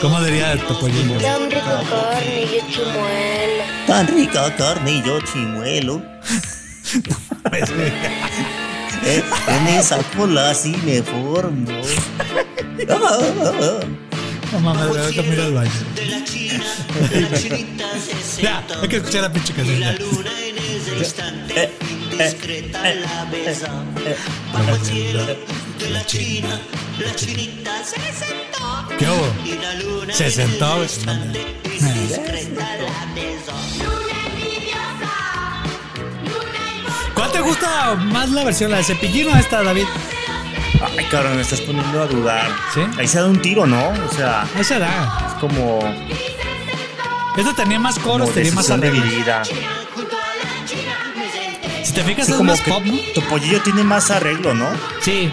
[0.00, 1.18] ¿Cómo diría el topollillo?
[1.20, 3.64] Tan rico carne y chimuelo.
[3.86, 6.02] Tan rica carne y yo chimuelo.
[9.02, 11.70] En esa cola sí me formo.
[14.52, 15.70] No mames, me voy a al baño.
[15.94, 19.78] De se Ya, hay que escuchar la pinche canción.
[19.78, 19.92] ya.
[19.92, 23.66] luna en ese instante indiscreta la besó.
[24.52, 25.26] Bajo el cielo
[25.78, 26.60] de la china,
[26.98, 28.88] la chinita se sentó.
[28.98, 30.12] ¿Qué hubo?
[30.12, 30.82] Se en sentó, ese güey.
[30.82, 33.52] instante indiscreta la besó.
[37.14, 38.70] ¿Cuál te gusta más la versión?
[38.70, 39.84] ¿La de Cepillín o esta, David?
[40.82, 42.48] Ay, cabrón, me estás poniendo a dudar.
[42.74, 42.80] ¿Sí?
[42.98, 43.88] Ahí se da un tiro, ¿no?
[43.90, 45.26] O sea, Esa era.
[45.28, 45.78] es como,
[47.36, 49.04] Esta tenía más como coros, tenía más de arreglos.
[49.10, 49.42] vida.
[51.84, 52.94] Si te fijas, Sí, es como más que pop, ¿no?
[53.14, 54.68] Topollillo tiene más arreglo, ¿no?
[55.00, 55.32] Sí.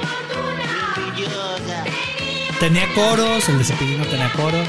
[2.59, 4.67] Tenía coros, el de Cepillín no tenía coros.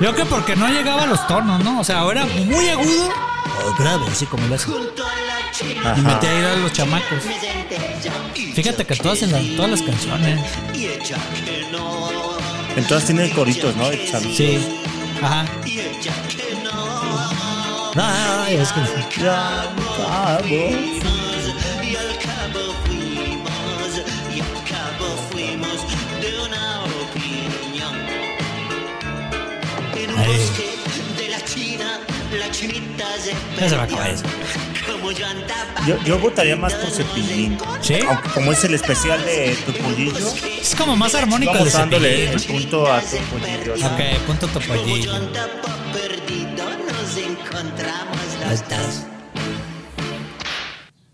[0.00, 1.80] Yo creo que porque no llegaba a los tonos, ¿no?
[1.80, 3.08] O sea, o era muy agudo
[3.64, 4.68] o grave, así como lo hace.
[5.64, 5.94] Y Ajá.
[5.96, 7.22] metía ahí a los chamacos.
[8.54, 10.40] Fíjate que todas, en la- todas las canciones.
[12.76, 13.88] Entonces tiene coritos, ¿no?
[13.90, 14.34] De chavito.
[14.36, 14.58] Sí.
[15.22, 15.44] Ajá.
[17.94, 18.80] Ay, es que.
[19.22, 20.48] Ya, cabo.
[20.50, 23.92] Y al cabo fuimos,
[24.34, 25.78] y al cabo fuimos
[26.22, 27.94] de una opinión.
[29.94, 30.26] En un Ahí.
[30.38, 30.70] bosque
[31.22, 32.00] de la China,
[32.38, 34.24] la chinita se Ya se va a acabar eso.
[35.86, 37.58] Yo Yo, votaría más por Cepillín.
[37.80, 37.94] ¿Sí?
[38.06, 42.40] Aunque como es el especial de Topollillo, Es como más armónico vamos de dándole el
[42.42, 43.76] punto a Topollillo.
[43.76, 43.84] ¿sí?
[43.84, 44.64] Ok, punto dos.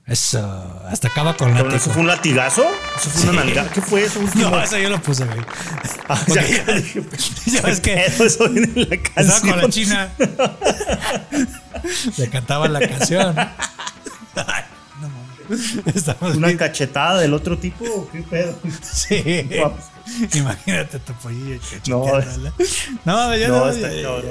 [0.06, 0.82] Eso.
[0.90, 1.92] Hasta acaba con Pero ¿Eso látigo.
[1.92, 2.64] fue un latigazo?
[2.96, 3.46] ¿Eso fue una Sí.
[3.46, 3.70] nalgada?
[3.70, 4.48] ¿Qué fue eso último?
[4.50, 5.38] No, eso yo lo puse, güey.
[6.08, 7.02] Ah, ya, ya- dije,
[7.46, 9.50] ya ves que eso viene en la estaba canción.
[9.52, 10.10] con la china.
[12.16, 13.36] Le cantaba la canción.
[13.38, 14.64] Ay,
[15.00, 15.96] no mames.
[15.96, 18.08] Estamos ¿Una bien- cachetada del otro tipo?
[18.12, 18.58] ¿Qué pedo?
[18.82, 19.48] Sí.
[20.34, 21.60] Imagínate tu pollillo.
[21.86, 22.06] No,
[23.04, 24.22] no, ya, no, ya-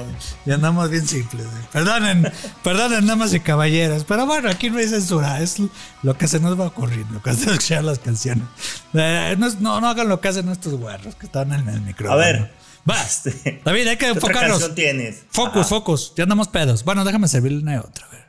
[0.46, 1.46] ya andamos bien simples.
[1.72, 2.32] Perdonen,
[2.64, 4.04] perdonen, damas y caballeros.
[4.04, 5.40] Pero bueno, aquí no hay censura.
[5.40, 5.58] Es
[6.02, 8.46] lo que se nos va ocurriendo cuando escuchar las canciones.
[8.94, 12.20] Eh, no, no, no hagan lo que hacen estos guarros que están en el micrófono.
[12.20, 12.57] A ver.
[12.90, 13.02] Va.
[13.04, 14.60] Este, David, hay que ¿Qué enfocarnos.
[14.60, 15.24] canción tienes?
[15.32, 15.70] Focus, Ajá.
[15.70, 16.14] focus.
[16.16, 16.84] Ya andamos pedos.
[16.84, 18.06] Bueno, déjame servirle una y otra.
[18.06, 18.26] A ver,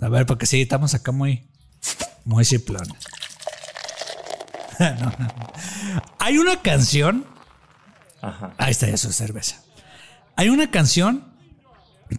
[0.00, 1.46] a ver porque sí, estamos acá muy,
[2.24, 2.92] muy ciplones.
[4.78, 5.26] No, no.
[6.20, 7.26] Hay una canción.
[8.22, 8.54] Ajá.
[8.58, 9.60] Ahí está ya su cerveza.
[10.36, 11.24] Hay una canción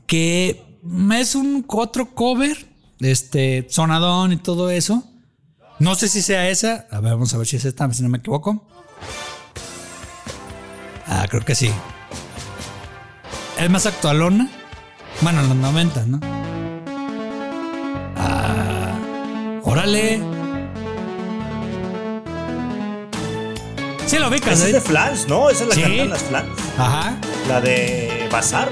[0.06, 0.78] que
[1.14, 2.68] es un otro cover,
[3.00, 5.06] este, sonadón y todo eso.
[5.80, 6.86] No sé si sea esa.
[6.92, 8.68] A ver, vamos a ver si es esta, si no me equivoco.
[11.10, 11.72] Ah, creo que sí.
[13.58, 14.48] es más actualona.
[15.22, 16.20] Bueno, en los 90, ¿no?
[18.16, 18.94] Ah,
[19.64, 20.22] órale.
[24.06, 24.74] Sí, lo ubicas, Esa es ¿eh?
[24.74, 25.50] de Flans, ¿no?
[25.50, 25.82] Esa es la Sí.
[25.82, 26.50] cantan las Flans.
[26.78, 27.16] Ajá.
[27.48, 28.70] La de Bazar,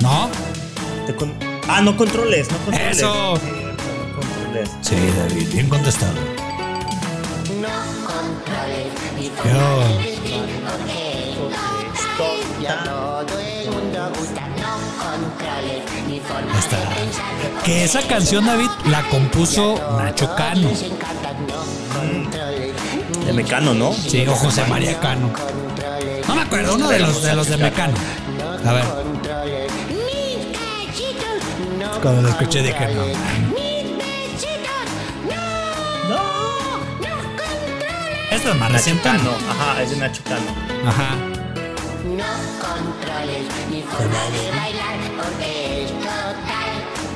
[0.00, 0.28] ¿no?
[0.28, 0.30] No.
[1.18, 1.34] Con-
[1.68, 2.96] Ah, no controles, no controles.
[2.98, 3.36] Eso.
[3.36, 4.70] Sí, no controles.
[4.82, 6.14] Sí, David, bien contestado.
[9.44, 9.82] Yo.
[17.64, 20.68] Que esa canción, David, la compuso Nacho Cano.
[23.24, 23.92] De Mecano, ¿no?
[23.92, 25.30] Sí, o José María Cano.
[26.26, 27.94] No me acuerdo, uno de los de los de Mecano.
[28.66, 28.84] A ver.
[32.02, 33.04] Cuando lo escuché dije no.
[38.30, 39.08] Esta es más reciente.
[39.08, 40.88] Ajá, es de Nacho Cano.
[40.88, 41.41] Ajá.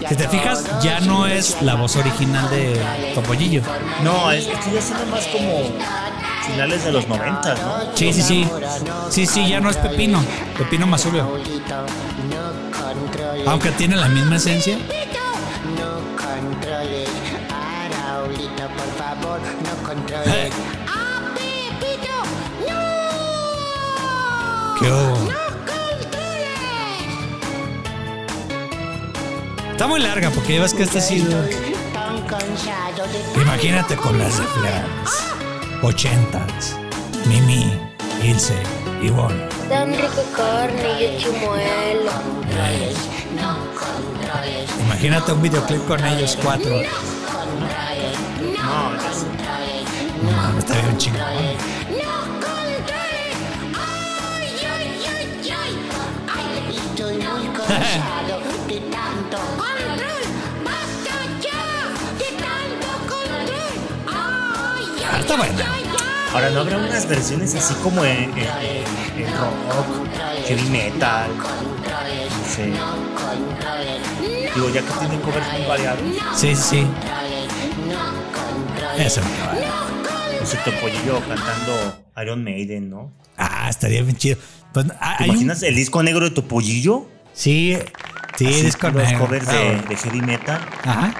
[0.09, 2.81] Si te fijas, ya no es la voz original de
[3.14, 3.62] Topollillo.
[4.05, 5.64] No, es, esto ya suena más como
[6.46, 7.96] finales de los 90, ¿no?
[7.96, 8.49] Sí, sí, sí.
[9.11, 10.22] Sí, sí, ya no es Pepino.
[10.57, 11.29] Pepino Mazulio.
[13.46, 14.79] Aunque tiene la misma esencia.
[20.27, 20.51] Eh.
[24.87, 25.16] ¿Qué hubo?
[29.72, 31.44] Está muy larga porque ves que esta ha sido.
[33.35, 35.25] Imagínate con las de Flans.
[35.83, 36.77] Ochentas.
[37.27, 37.77] Mimi,
[38.22, 38.55] Ilse,
[39.03, 39.49] Ivonne.
[39.68, 42.12] Tan rico carne y el chimuelo.
[44.85, 46.81] Imagínate un videoclip con ellos cuatro.
[48.62, 48.90] No,
[50.53, 51.86] No está bien chingón.
[57.78, 58.22] Ah.
[66.32, 69.86] Ahora, ¿no habrá unas versiones así como en, en- en rock,
[70.46, 71.30] heavy metal?
[71.36, 72.72] No sé.
[74.54, 76.00] Digo, ya que tienen covers muy variados,
[76.34, 76.86] Sí, sí, sí.
[78.98, 79.54] Eso me acaba.
[80.40, 83.12] no sé, Topollillo cantando Iron Maiden, ¿no?
[83.36, 84.38] Ah, estaría bien chido.
[84.72, 87.08] Pues, ah, ¿Te hay un- imaginas el disco negro de Topollillo?
[87.37, 87.77] Sí,
[88.37, 89.27] sí, Así, disco puros negro.
[89.27, 90.61] covers de, de heavy metal.
[90.85, 91.14] Ajá.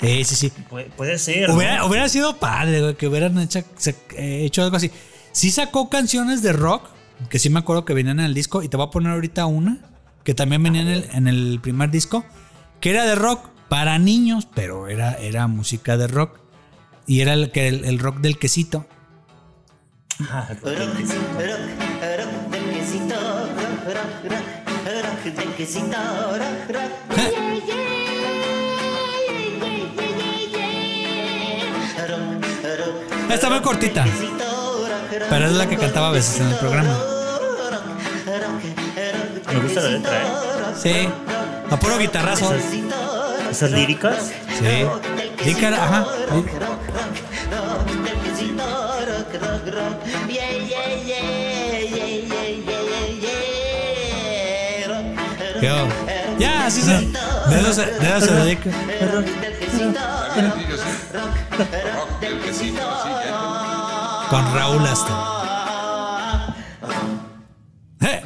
[0.00, 0.50] Sí, sí, sí.
[0.68, 1.48] Puede, puede ser.
[1.48, 1.56] ¿no?
[1.56, 3.60] Hubiera, sido padre, güey, que hubieran hecho,
[4.16, 4.90] eh, algo así.
[5.32, 6.88] Sí sacó canciones de rock,
[7.28, 9.46] que sí me acuerdo que venían en el disco, y te voy a poner ahorita
[9.46, 9.78] una,
[10.22, 12.24] que también venía en el, en el primer disco,
[12.80, 16.38] que era de rock para niños, pero era, era música de rock.
[17.06, 18.86] Y era el, que el, el rock del quesito.
[20.30, 24.43] Ah, Rock, rock, rock del quesito, rock, rock, rock,
[33.30, 34.04] Está muy cortita,
[35.30, 36.98] pero es la que cantaba a veces en el programa.
[39.52, 40.24] Me gusta la letra, ¿eh?
[40.80, 41.08] Sí,
[41.70, 42.52] a puro guitarrazo.
[43.50, 44.30] Esas líricas.
[44.58, 44.86] Sí.
[45.44, 46.06] Lícara, ajá.
[56.38, 56.92] Ya, así se.
[56.92, 58.70] De eso se, de eso se dedica.
[59.12, 60.00] rock del quesito,
[61.12, 61.58] rock,
[61.94, 64.28] rock del quesito, rock.
[64.30, 66.54] Con Raúl hasta.
[68.00, 68.22] Eh,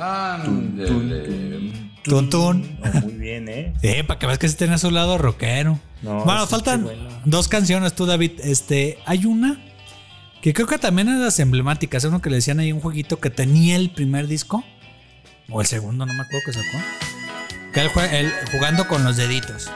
[2.04, 2.78] Tun, tun.
[3.02, 3.74] Muy bien, ¿eh?
[3.82, 5.78] Sí, para que veas que sí tiene a su lado rockero.
[6.02, 7.08] No, bueno, faltan bueno.
[7.24, 8.32] dos canciones, tú, David.
[8.42, 9.58] Este, hay una
[10.40, 12.04] que creo que también es de las emblemáticas.
[12.04, 14.64] Es uno que le decían ahí un jueguito que tenía el primer disco.
[15.50, 16.78] O el segundo, no me acuerdo que sacó.
[17.72, 19.70] Que él, jue- él jugando con los deditos.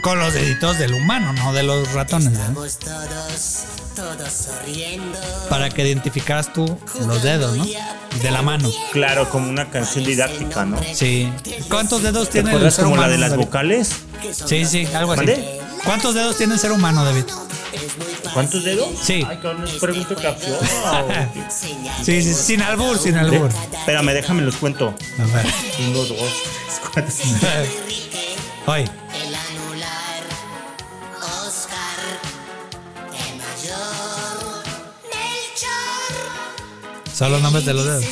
[0.00, 2.34] Con los deditos del humano, no de los ratones.
[2.38, 2.42] ¿eh?
[2.54, 2.78] Todos,
[3.96, 5.18] todos sonriendo.
[5.48, 7.64] Para que identificaras tú los dedos, ¿no?
[7.64, 8.70] De la mano.
[8.92, 10.78] Claro, como una canción didáctica, ¿no?
[10.94, 11.32] Sí.
[11.70, 13.12] ¿Cuántos dedos ¿Te tiene el ser como la humano?
[13.12, 13.44] de las David?
[13.44, 13.90] vocales?
[14.46, 15.24] Sí, sí, algo así.
[15.84, 17.24] ¿Cuántos dedos tiene el ser humano, David?
[18.32, 18.88] ¿Cuántos dedos?
[19.02, 19.24] Sí.
[19.28, 21.04] Ay, cabrón, es pregunta capciosa.
[22.04, 23.50] Sí, sí, sin albur, sin albur.
[23.72, 24.94] Espérame, déjame los cuento.
[25.18, 25.46] A ver.
[25.88, 26.12] Uno, dos,
[26.92, 27.14] cuatro.
[28.66, 28.80] Hoy.
[28.82, 30.22] El anular,
[31.46, 31.98] Oscar,
[33.12, 34.64] el mayor,
[35.04, 38.04] Melchor, Son los nombres de los dedos.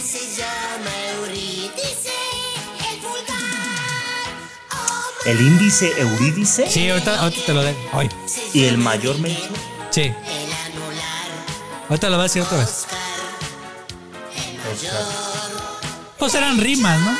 [5.26, 7.78] El índice Eurídice Sí, ahorita, ahorita te lo dejo.
[7.92, 8.08] Hoy.
[8.52, 9.56] y el mayor Melchor.
[9.90, 10.00] Sí.
[10.02, 11.26] el anular,
[11.88, 12.68] Ahorita lo voy a decir otra vez.
[12.70, 12.98] Oscar,
[14.48, 15.06] el mayor,
[16.18, 17.16] Pues eran rimas, ¿no?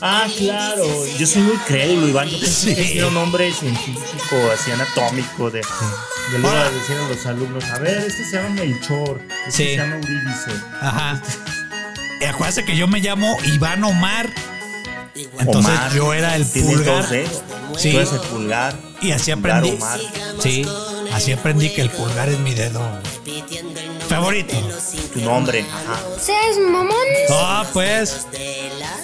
[0.00, 0.86] Ah, claro.
[1.18, 2.28] Yo soy muy crédulo, Iván.
[2.28, 5.50] Yo pensé que era un hombre científico, así anatómico.
[5.50, 9.20] De, Yo le iba a decir a los alumnos: A ver, este se llama Melchor.
[9.48, 9.64] Este Sí.
[9.70, 10.50] se llama Eurídice.
[10.80, 11.20] Ajá.
[12.20, 14.30] Y acuérdense que yo me llamo Iván Omar.
[15.38, 17.08] Entonces Omar, yo era el pulgar.
[17.08, 17.42] dedos.
[17.76, 17.90] Sí.
[17.92, 18.74] Tú eres el pulgar.
[19.00, 19.76] Y así Pulgar aprendí.
[19.76, 20.00] Omar.
[20.42, 20.66] Sí,
[21.12, 22.80] así aprendí que el pulgar es mi dedo
[24.08, 24.56] favorito.
[25.12, 25.64] Tu nombre.
[25.70, 26.00] Ajá.
[26.20, 26.94] ¿Seas mamón?
[27.30, 28.26] Ah, pues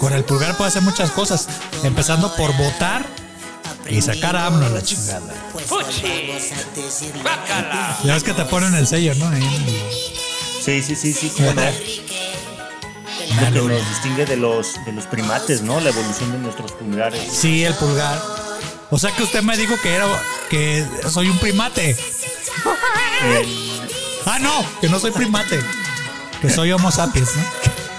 [0.00, 1.48] con el pulgar puedo hacer muchas cosas,
[1.82, 3.06] empezando por votar
[3.88, 5.32] y sacar a AMLO a la chingada.
[8.04, 9.28] Ya ves que te ponen el sello, ¿no?
[9.28, 9.82] Ahí
[10.64, 11.30] Sí, sí, sí, sí.
[11.36, 11.62] cómo no.
[13.40, 15.80] Lo que nos distingue de los, de los primates, ¿no?
[15.80, 17.20] La evolución de nuestros pulgares.
[17.32, 18.20] Sí, el pulgar.
[18.90, 20.06] O sea que usted me dijo que era
[20.50, 21.96] que soy un primate.
[23.24, 23.74] El-
[24.26, 25.60] Ah, no, que no soy primate.
[26.40, 27.42] Que soy Homo sapiens, ¿no?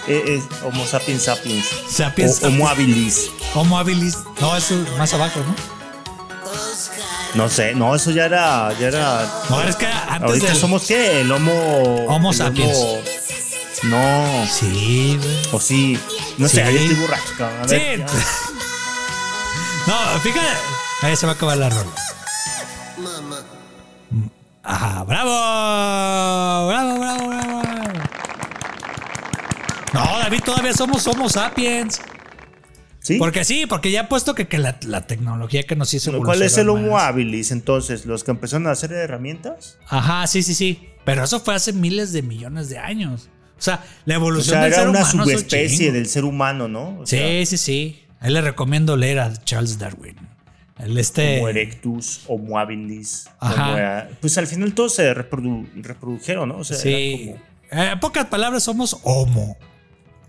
[0.07, 1.65] eh, es Homo sapiens sapiens.
[1.89, 3.29] Sapiens O Homo habilis.
[3.53, 4.17] Homo habilis.
[4.41, 5.55] No, eso es más abajo, ¿no?
[7.35, 8.71] No sé, no, eso ya era.
[8.79, 11.21] Ya era No, es que antes Ahorita del- somos qué?
[11.21, 12.05] El Homo.
[12.07, 12.77] Homo el sapiens.
[13.83, 14.45] No.
[14.47, 15.37] Sí, güey.
[15.51, 15.99] O sí.
[16.37, 16.55] No Sí.
[16.57, 17.61] sé, ahí estoy borracho, cabrón.
[17.61, 17.75] A Sí.
[17.75, 18.05] ver, ya.
[19.87, 20.47] No, fíjate.
[21.01, 21.91] Ahí se va a acabar la rola.
[24.63, 26.67] Ajá, bravo.
[26.67, 27.61] Bravo, bravo, bravo.
[29.93, 32.01] No, David, todavía somos Homo sapiens.
[32.99, 33.17] ¿Sí?
[33.19, 36.41] Porque sí, porque ya he puesto que, que la, la tecnología que nos hizo ¿Cuál
[36.41, 38.07] es el Homo habilis entonces?
[38.07, 39.77] ¿Los que empezaron a hacer herramientas?
[39.87, 40.89] Ajá, sí, sí, sí.
[41.05, 43.29] Pero eso fue hace miles de millones de años.
[43.57, 46.67] O sea, la O evolución sea, del era ser una humano subespecie del ser humano,
[46.67, 46.99] ¿no?
[46.99, 48.01] O sea, Sí, sí, sí.
[48.19, 50.15] Ahí le recomiendo leer a Charles Darwin.
[50.77, 51.37] El este.
[51.37, 53.29] Homo erectus, Homo habilis.
[53.39, 54.01] Ajá.
[54.07, 56.57] Homo pues al final todos se reprodu- reprodujeron, ¿no?
[56.57, 57.31] O sea, Sí.
[57.31, 57.35] como
[57.71, 59.57] Eh, En pocas palabras, somos Homo.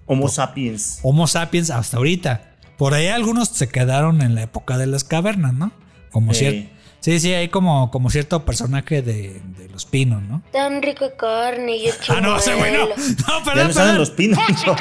[0.06, 1.00] Homo sapiens.
[1.02, 2.52] Homo sapiens hasta ahorita.
[2.78, 5.72] Por ahí algunos se quedaron en la época de las cavernas, ¿no?
[6.12, 6.38] Como Sí.
[6.40, 6.70] cierto.
[7.00, 10.42] Sí, sí, hay como, como cierto personaje de, de los pinos, ¿no?
[10.52, 12.86] Tan rica carne y el Ah, no, ese güey no.
[12.88, 14.38] No, Ya perdón, no están en los pinos.
[14.66, 14.76] ¿no?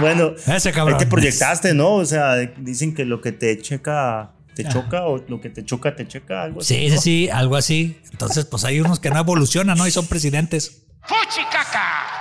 [0.00, 0.94] bueno, Ese cabrón.
[0.94, 1.94] ahí te proyectaste, ¿no?
[1.94, 4.70] O sea, dicen que lo que te checa, te Ah.
[4.70, 6.74] choca, o lo que te choca, te checa, algo así.
[6.74, 7.96] Sí, sí, sí, algo así.
[8.10, 9.86] Entonces, pues hay unos que no evolucionan, ¿no?
[9.86, 10.82] Y son presidentes.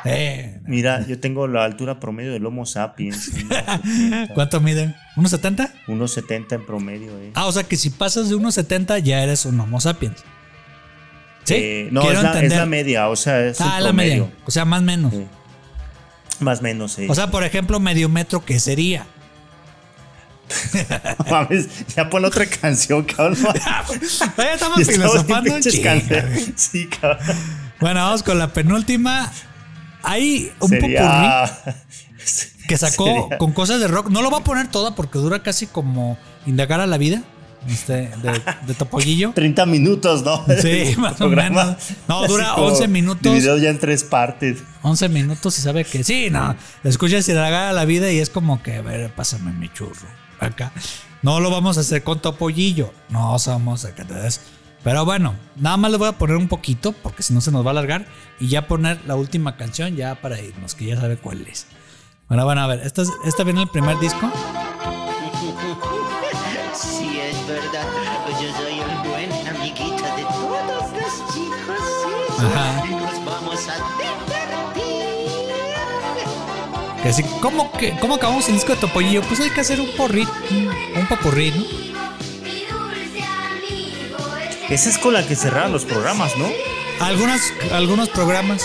[0.05, 3.31] Eh, Mira, yo tengo la altura promedio del Homo sapiens.
[4.33, 4.95] ¿Cuánto miden?
[5.15, 5.71] ¿1.70?
[5.87, 7.31] 1,70 en promedio, eh.
[7.33, 10.23] Ah, o sea que si pasas de 1.70 ya eres un Homo sapiens.
[11.43, 11.55] ¿Sí?
[11.55, 14.15] Eh, no, Quiero es la, es la media, o sea, es Ah, el la media.
[14.17, 14.37] promedio.
[14.45, 15.13] O sea, más o menos.
[15.13, 15.27] Sí.
[16.39, 17.07] Más o menos, sí.
[17.09, 19.05] O sea, por ejemplo, medio metro, ¿qué sería?
[21.29, 23.37] Mames, ya pon otra canción, cabrón.
[23.53, 26.53] Ya estamos Ya estamos en filosofando güey.
[26.55, 27.19] Sí, cabrón.
[27.79, 29.31] Bueno, vamos con la penúltima.
[30.03, 31.51] Hay un popurrí Sería...
[32.67, 34.09] que sacó sería- con cosas de rock.
[34.09, 37.23] No lo voy a poner toda porque dura casi como indagar a la vida.
[37.67, 39.31] Este, de, de Topollillo.
[39.35, 40.45] 30 minutos, ¿no?
[40.61, 41.75] Sí, El más o menos.
[42.07, 43.23] No, dura Así como 11 minutos.
[43.23, 44.59] Dividido ya en tres partes.
[44.83, 46.55] 11 minutos y sabe que sí, no.
[46.85, 50.07] Escuchas indagar a la vida y es como que, a ver, pásame mi churro.
[50.39, 50.71] Acá.
[51.23, 52.93] No lo vamos a hacer con Topollillo.
[53.09, 54.39] No somos secretarios.
[54.83, 57.63] Pero bueno, nada más le voy a poner un poquito porque si no se nos
[57.65, 58.05] va a alargar.
[58.39, 61.65] Y ya poner la última canción ya para irnos, que ya sabe cuál es.
[62.29, 64.29] Bueno, van a ver, esta, es- esta viene el primer disco.
[66.73, 67.87] Si es verdad,
[68.39, 71.81] yo soy el buen amiguita de todos los chicos.
[72.37, 72.85] Sí, Ajá.
[72.85, 75.41] Nos vamos a divertir.
[77.01, 79.21] Que así, ¿cómo, que, ¿Cómo acabamos el disco de Topollillo?
[79.23, 80.67] Pues hay que hacer un porrit, un,
[81.01, 81.63] un popurrí, ¿no?
[84.69, 86.47] Esa es con la que cerraron los programas, ¿no?
[86.99, 87.39] Algunos,
[87.71, 88.63] algunos programas.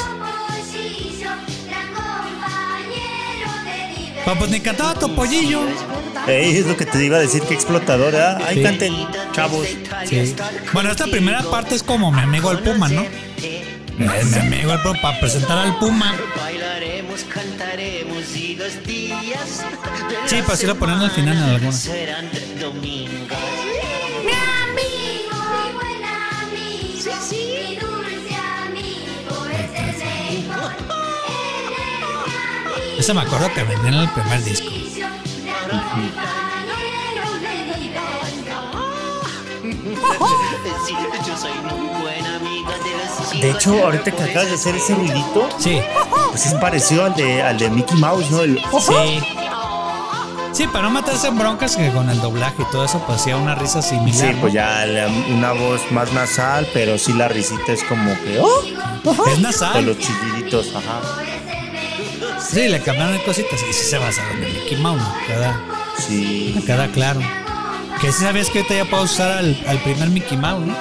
[4.25, 5.63] Pa, pues ni cantaba Topollillo.
[6.29, 8.39] Eh, es lo que te iba a decir, que explotadora.
[8.47, 8.63] Ahí Sí.
[8.63, 8.95] canten,
[9.33, 9.67] chavos.
[10.07, 10.35] Sí.
[10.73, 13.03] Bueno, esta primera parte es como mi amigo el Puma, ¿no?
[13.03, 16.15] Es mi amigo el Puma, para presentar al Puma.
[20.27, 21.89] Sí, pues sí lo ponen al final en algunas.
[27.33, 28.35] Mi dulce
[28.67, 30.73] amigo, es el mejor.
[32.89, 34.69] Él es Ese me acuerdo que vendían en el primer disco.
[43.41, 45.81] De hecho, ahorita que acabas de hacer ese ruidito, Sí,
[46.31, 48.43] pues es parecido al de, al de Mickey Mouse, ¿no?
[48.43, 49.42] El, sí.
[50.53, 53.37] Sí, para no meterse en broncas que con el doblaje y todo eso, pues hacía
[53.37, 54.33] una risa similar.
[54.33, 58.39] Sí, pues ya la- una voz más nasal, pero sí la risita es como que.
[58.39, 58.63] ¡Oh!
[59.05, 59.87] Es Con nasal.
[59.87, 61.01] los chilliditos, ajá.
[62.41, 65.03] Sí, le cambiaron cositas y sí se basaron en Mickey Mouse.
[65.27, 65.59] Queda,
[66.07, 66.63] Sí.
[66.67, 67.21] queda claro.
[68.03, 70.77] Que si sabías que ahorita ya puedo usar al, al primer Mickey Mouse, ¿no?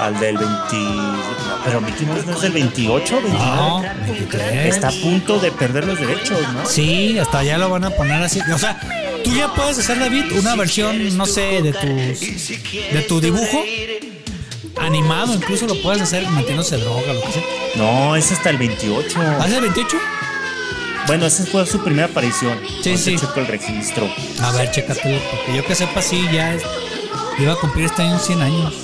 [0.00, 0.48] Al del 20.
[0.48, 1.22] no,
[1.62, 3.44] pero Mickey Mouse no es del 28, 29.
[3.44, 4.74] No, 23.
[4.74, 6.64] Está a punto de perder los derechos, ¿no?
[6.64, 8.40] Sí, hasta ya lo van a poner así.
[8.52, 8.80] O sea,
[9.22, 13.62] tú ya puedes hacer, David, una versión, no sé, de tu, de tu dibujo
[14.80, 15.34] animado.
[15.34, 17.42] Incluso lo puedes hacer metiéndose droga, lo que sea.
[17.76, 19.20] No, es hasta el 28.
[19.38, 19.96] ¿Hace el 28?
[21.08, 22.58] Bueno, esa fue su primera aparición.
[22.82, 23.16] Sí, sí.
[23.16, 24.08] checo el registro.
[24.42, 26.62] A ver, chécate, porque yo que sepa, sí, ya es-
[27.38, 28.74] iba a cumplir este año 100 años.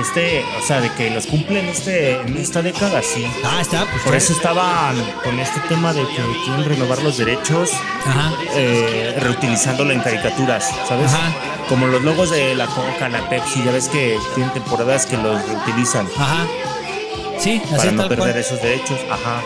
[0.00, 3.26] Este, o sea, de que los cumplen este, en esta década, sí.
[3.44, 4.02] Ah, está, pues.
[4.02, 7.70] Por eso estaban con este tema de que quieren renovar los derechos,
[8.06, 8.32] Ajá.
[8.54, 11.12] eh, reutilizándolo en caricaturas, ¿sabes?
[11.12, 11.32] Ajá.
[11.68, 15.44] Como los logos de la Coca, la Pepsi, ya ves que tienen temporadas que los
[15.48, 16.46] reutilizan Ajá.
[17.40, 18.36] Sí, así para no tal perder cual.
[18.40, 19.00] esos derechos.
[19.10, 19.42] Ajá.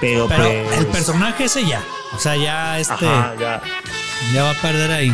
[0.00, 1.82] Pero, Pero pues, el personaje ese ya.
[2.12, 3.06] O sea, ya este.
[3.06, 3.60] Ajá, ya.
[4.32, 5.12] Ya va a perder ahí.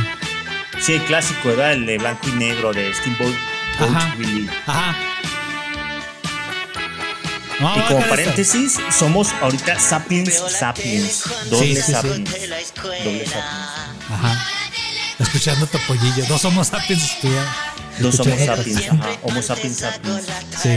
[0.81, 1.73] Sí, el clásico, ¿verdad?
[1.73, 3.33] El de blanco y negro de Steamboat
[3.79, 4.15] Boat Ajá.
[4.19, 4.49] Willie.
[4.67, 4.97] Ajá.
[7.61, 11.25] No, Y como paréntesis, somos ahorita Sapiens Sapiens.
[11.49, 11.93] Doble Sí, sí, sí.
[11.93, 12.31] Sapiens.
[12.31, 13.35] Doble Sapiens.
[14.11, 14.47] Ajá.
[15.19, 16.27] Escuchando Topollillo.
[16.29, 17.51] Dos somos sapiens estudiando.
[18.01, 18.89] Dos Homo Escucha- Sapiens.
[18.91, 19.09] Ajá.
[19.23, 20.27] Homo Sapiens Sapiens.
[20.63, 20.69] Sí.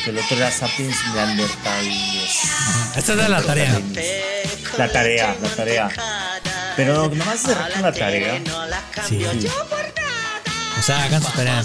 [0.00, 2.40] Porque el otro era Sapiens Neanderthales.
[2.96, 3.78] Esta es la tarea.
[4.78, 5.90] La tarea, la tarea.
[6.74, 8.40] Pero nomás se con la tarea.
[9.06, 9.26] Sí.
[10.78, 11.62] O sea, hagan su tarea.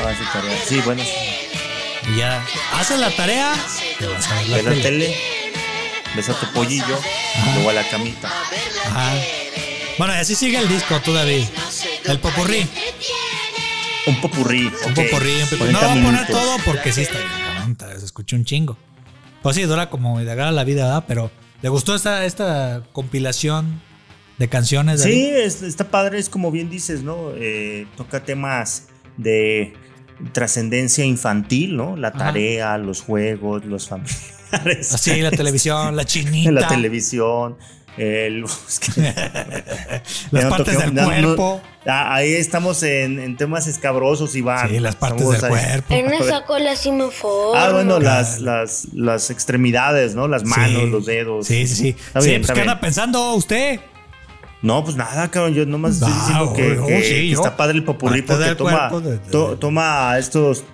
[0.00, 0.58] Hagan su tarea.
[0.66, 1.00] Sí, bueno.
[2.08, 2.44] Y ya.
[2.72, 3.54] Haces la tarea.
[4.00, 4.82] Te vas a ver la tele.
[4.82, 5.16] tele.
[6.16, 7.00] Ves a tu pollillo.
[7.54, 8.28] Luego a la camita.
[8.84, 9.12] Ajá.
[9.96, 11.46] Bueno, y así sigue el disco todavía.
[12.04, 12.66] El popurrí.
[14.06, 14.66] Un popurrí.
[14.66, 14.94] Un ok.
[14.94, 15.34] popurrí.
[15.42, 15.72] un popurrí.
[15.72, 16.28] 40 No voy a poner minutos.
[16.28, 18.76] todo porque sí está bien, Se escucha un chingo.
[19.42, 21.04] Pues sí, dura como de agarra la vida, ¿verdad?
[21.06, 21.30] Pero
[21.62, 23.80] ¿le gustó esta, esta compilación
[24.38, 25.00] de canciones?
[25.00, 25.14] David?
[25.14, 27.30] Sí, es- está padre, es como bien dices, ¿no?
[27.36, 29.74] Eh, toca temas de
[30.32, 31.96] trascendencia infantil, ¿no?
[31.96, 32.18] La Ajá.
[32.18, 34.92] tarea, los juegos, los familiares.
[34.94, 36.50] Así, la televisión, la chinita.
[36.52, 37.56] la televisión.
[37.96, 38.44] El-
[40.30, 41.60] Las no partes del no- cuerpo.
[41.88, 44.68] Ah, ahí estamos en, en temas escabrosos, Iván.
[44.68, 45.66] Sí, las partes Estamos del ahí.
[45.82, 45.94] cuerpo.
[45.94, 47.64] Él me sacó la simoforma.
[47.64, 50.26] Ah, bueno, las, las, las extremidades, ¿no?
[50.26, 50.90] Las manos, Sí.
[50.90, 51.46] los dedos.
[51.46, 51.88] Sí, sí, sí.
[51.90, 52.70] Está sí, bien, pues está ¿qué bien.
[52.70, 53.80] anda pensando usted?
[54.62, 55.54] No, pues nada, cabrón.
[55.54, 57.36] Yo nomás estoy Ah, diciendo que, oh, que- sí, que yo.
[57.38, 60.64] está padre el popurrí porque toma, cuerpo de- de- to- toma estos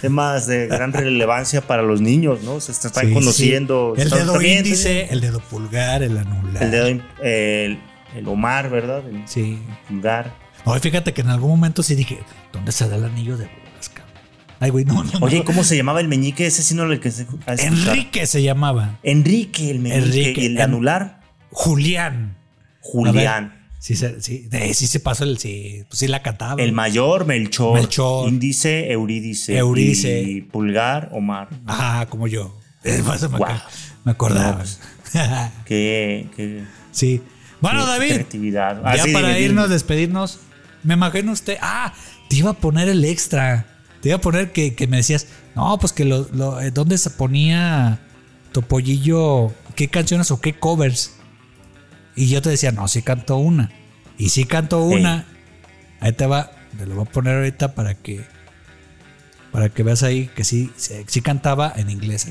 [0.00, 2.60] temas de gran relevancia para los niños, ¿no?
[2.60, 3.94] Se están Sí, conociendo.
[3.96, 4.02] sí.
[4.02, 6.62] El dedo está índice, el dedo pulgar, el anular.
[6.62, 6.86] El dedo,
[7.22, 7.78] el,
[8.14, 9.02] el Omar, ¿verdad?
[9.08, 9.58] El Sí.
[9.88, 10.32] pulgar.
[10.64, 12.18] Oye, fíjate que en algún momento sí dije,
[12.52, 14.14] ¿dónde se da el anillo de bodas, cabrón?
[14.58, 15.10] Ay, güey, no, no.
[15.20, 15.44] Oye, no.
[15.44, 16.46] ¿cómo se llamaba el meñique?
[16.46, 17.26] Ese sí no lo que se.
[17.58, 18.98] Enrique se llamaba.
[19.04, 20.04] Enrique, el meñique.
[20.06, 21.20] Enrique, y el en- anular,
[21.50, 22.36] Julián.
[22.80, 23.55] Julián.
[23.78, 25.38] Sí, se- sí, de- sí se pasó el.
[25.38, 26.60] Sí, pues sí la cantaba.
[26.62, 27.74] El mayor, Melchor.
[27.74, 28.28] Melchor.
[28.28, 29.56] Índice, Eurídice.
[29.56, 30.22] Eurídice.
[30.22, 31.48] Y pulgar, Omar.
[31.66, 32.58] Ah, como yo.
[32.84, 33.38] Eso me,
[34.04, 34.62] me acordaba.
[35.14, 35.50] No.
[35.64, 37.22] Qué, qué, sí.
[37.60, 38.82] Bueno, qué David, creatividad.
[38.84, 40.40] Ah, ya sí, para dime, irnos, despedirnos,
[40.82, 41.56] me imagino usted.
[41.62, 41.94] Ah,
[42.28, 43.66] te iba a poner el extra.
[44.02, 46.98] Te iba a poner que, que me decías, no, pues que lo, lo- eh, ¿dónde
[46.98, 48.00] se ponía
[48.52, 49.52] Topollillo?
[49.74, 51.12] ¿Qué canciones o qué covers?
[52.16, 53.70] Y yo te decía, no, sí cantó una.
[54.18, 55.26] Y sí cantó una.
[56.00, 58.24] Ahí te va, te lo voy a poner ahorita para que
[59.52, 62.28] para que veas ahí que sí, sí, sí cantaba en inglés.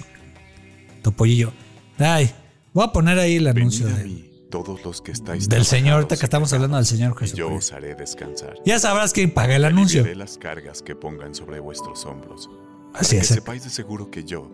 [1.01, 1.53] Topollillo.
[1.97, 2.29] Ay,
[2.73, 6.17] voy a poner ahí el anuncio de- mí, todos los que estáis del Señor, ahorita
[6.17, 8.55] que estamos hablando del Señor yo os haré descansar.
[8.65, 10.01] Ya sabrás quién paga el anuncio.
[10.01, 12.49] Aliviaré las cargas que pongan sobre vuestros hombros.
[12.91, 13.27] para Así que es.
[13.27, 14.51] sepáis de seguro que yo,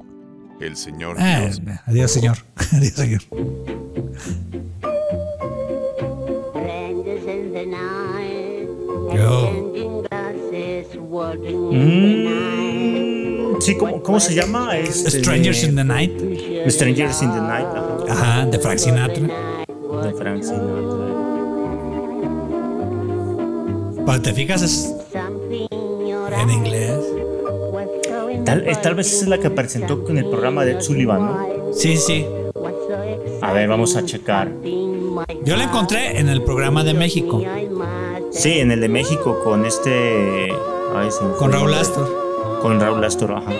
[0.62, 2.38] el Señor Dios, adiós, Señor.
[2.72, 3.22] adiós, Señor.
[9.16, 9.52] Yo.
[11.74, 14.78] Mm, sí, ¿cómo, cómo se llama?
[14.78, 16.12] Este, Strangers in the Night.
[16.68, 17.68] Strangers in the Night.
[18.10, 19.24] ajá, Ajá, de Frank Sinatra.
[20.04, 21.02] De Frank Sinatra.
[24.06, 24.96] Pero te fijas, es
[26.42, 27.00] en inglés.
[28.46, 31.74] Tal, eh, tal vez es la que presentó con el programa de Ed Sullivan, ¿no?
[31.74, 32.26] Sí, sí.
[33.42, 34.52] A ver, vamos a checar.
[35.44, 37.42] Yo la encontré en el programa de México.
[38.32, 40.52] Sí, en el de México con este.
[40.96, 41.74] ay, se me fue Con Raúl.
[41.74, 42.60] Astor.
[42.62, 43.52] Con Raúl Astor, ajá.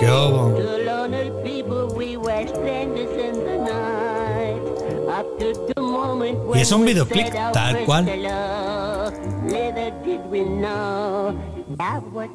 [0.00, 0.52] ¿Qué hubo?
[6.54, 8.04] Y es un videoclip tal cual.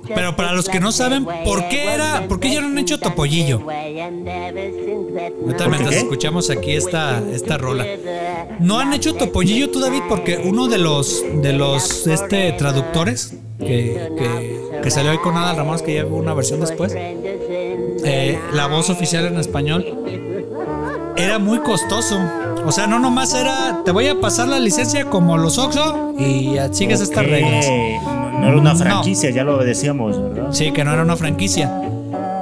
[0.08, 3.00] Pero para los que no saben, ¿por qué era, por qué ya no han hecho
[3.00, 3.62] Topollillo?
[3.62, 7.86] Ahorita mientras escuchamos aquí esta, esta rola.
[8.60, 14.12] No han hecho Topollillo tú, David, porque uno de los de los este traductores que,
[14.18, 18.68] que, que salió ahí con Adal Ramos, que ya hubo una versión después, eh, la
[18.68, 19.86] voz oficial en español,
[21.16, 22.20] era muy costoso.
[22.66, 26.56] O sea, no nomás era, te voy a pasar la licencia como los Oxxo y
[26.72, 27.66] sigues estas reglas.
[28.42, 28.80] No, era una No.
[28.80, 30.48] franquicia, ya lo decíamos, ¿verdad?
[30.52, 31.72] Sí, que no era una franquicia.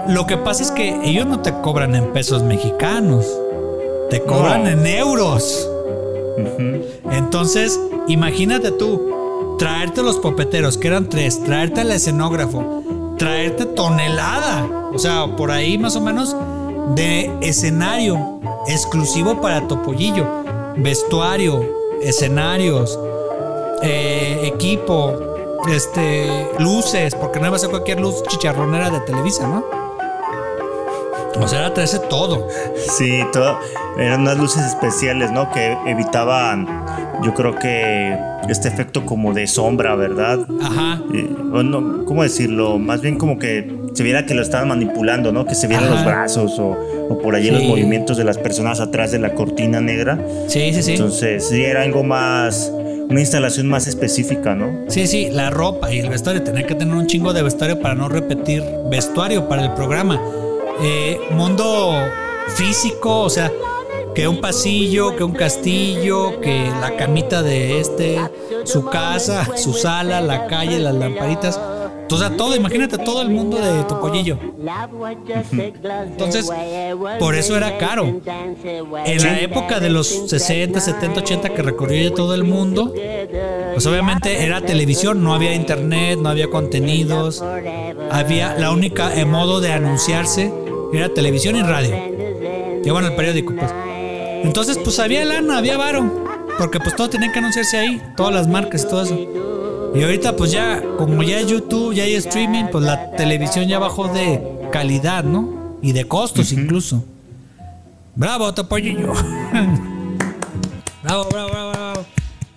[0.08, 3.26] Lo que pasa es que ellos no te cobran en pesos mexicanos,
[4.10, 4.70] te cobran No.
[4.70, 5.70] en euros.
[7.12, 12.84] Entonces, imagínate tú, traerte los popeteros, que eran tres, traerte al escenógrafo,
[13.18, 16.36] traerte tonelada, o sea, por ahí más o menos
[16.96, 20.26] de escenario exclusivo para Topollillo,
[20.78, 21.64] vestuario,
[22.02, 22.98] escenarios,
[23.84, 25.14] eh, equipo,
[25.68, 29.66] este, luces, porque no iba a ser cualquier luz chicharronera de Televisa, ¿no?
[31.42, 32.48] O sea, era traerse todo.
[32.98, 33.58] Sí, todo,
[33.98, 35.50] eran unas luces especiales, ¿no?
[35.52, 36.68] Que evitaban,
[37.24, 38.18] yo creo que
[38.50, 40.40] este efecto como de sombra, ¿verdad?
[40.62, 41.02] Ajá.
[41.14, 42.78] Eh, o no, ¿Cómo decirlo?
[42.78, 45.46] Más bien como que se viera que lo estaban manipulando, ¿no?
[45.46, 45.96] Que se vieran Ajá.
[45.96, 46.78] los brazos o,
[47.10, 47.54] o por allí Sí.
[47.54, 50.18] los movimientos de las personas atrás de la cortina negra.
[50.48, 50.94] Sí, sí, sí.
[50.94, 52.72] Entonces, sí, era algo más,
[53.10, 54.86] una instalación más específica, ¿no?
[54.88, 56.44] Sí, sí, la ropa y el vestuario.
[56.44, 60.22] Tener que tener un chingo de vestuario para no repetir vestuario para el programa.
[60.82, 61.92] Eh, mundo
[62.56, 63.52] físico, o sea,
[64.14, 68.20] que un pasillo, que un castillo, que la camita de este,
[68.64, 71.60] su casa, su sala, la calle, las lamparitas.
[72.12, 74.38] O sea, todo, imagínate todo el mundo de Topollillo.
[76.08, 76.50] Entonces,
[77.20, 78.22] por eso era caro.
[79.06, 82.94] En la época de los 60, 70, 80 que recorría todo el mundo,
[83.74, 87.44] pues obviamente era televisión, no había internet, no había contenidos,
[88.12, 90.52] había la única eh, modo de anunciarse
[90.94, 91.96] era televisión y radio.
[92.92, 93.72] Bueno, el periódico, pues.
[94.44, 96.26] Entonces, pues había lana, había varo,
[96.58, 99.59] porque pues todo tenía que anunciarse ahí, todas las marcas y todo eso.
[99.96, 103.80] Y ahorita pues ya, como ya hay YouTube, ya hay streaming, pues la televisión ya
[103.80, 105.78] bajó de calidad, ¿no?
[105.82, 107.04] Y de costos incluso.
[108.16, 109.14] Bravo, Topollillo.
[111.04, 112.06] bravo, bravo, bravo, bravo.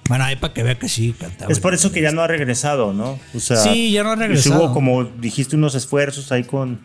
[0.08, 1.50] Bueno, ahí para que vea que sí cantaba.
[1.50, 3.18] Es por eso que ya no ha regresado, ¿no?
[3.34, 4.64] O sea, Sí, ya no ha regresado.
[4.64, 6.80] Hubo, como dijiste, unos esfuerzos ahí con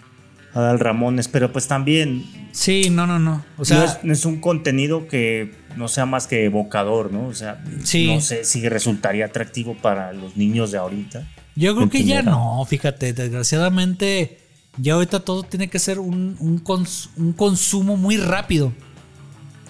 [0.58, 3.45] Adal Ramones, pero pues también Sí, no, no, no.
[3.58, 7.28] O sea, no, es, no es un contenido que no sea más que evocador, ¿no?
[7.28, 8.08] O sea, Sí.
[8.08, 11.28] no sé si resultaría atractivo para los niños de ahorita.
[11.55, 14.39] yo creo que ya no, fíjate, desgraciadamente
[14.80, 18.74] ya ahorita todo tiene que ser un, un, cons- un consumo muy rápido.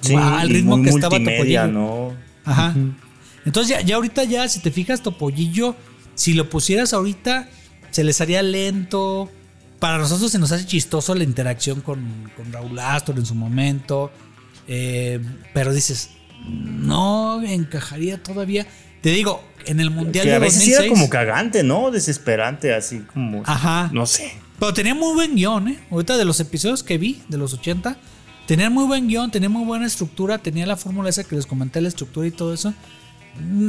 [0.01, 1.79] Sí, al y ritmo muy que estaba multimedia, Topollillo.
[2.11, 2.13] ¿no?
[2.45, 2.75] Ajá.
[3.45, 5.75] Entonces ya, ya ahorita ya, si te fijas, Topollillo,
[6.15, 7.49] si lo pusieras ahorita,
[7.91, 9.29] se les haría lento.
[9.79, 14.11] Para nosotros se nos hace chistoso la interacción con, con Raúl Astor en su momento.
[14.67, 15.19] Eh,
[15.53, 16.11] pero dices,
[16.45, 18.65] no encajaría todavía.
[19.01, 20.79] Te digo, en el Mundial Que de a veces sí 2006...
[20.79, 21.91] era como cagante, ¿no?
[21.91, 23.43] Desesperante, así como.
[23.45, 23.89] Ajá.
[23.93, 24.33] No sé.
[24.59, 25.79] Pero tenía muy buen guion, ¿eh?
[25.91, 27.97] Ahorita de los episodios que vi, de los 80,
[28.47, 31.79] tenía muy buen guion, tenía muy buena estructura, tenía la fórmula esa que les comenté,
[31.79, 32.73] la estructura y todo eso.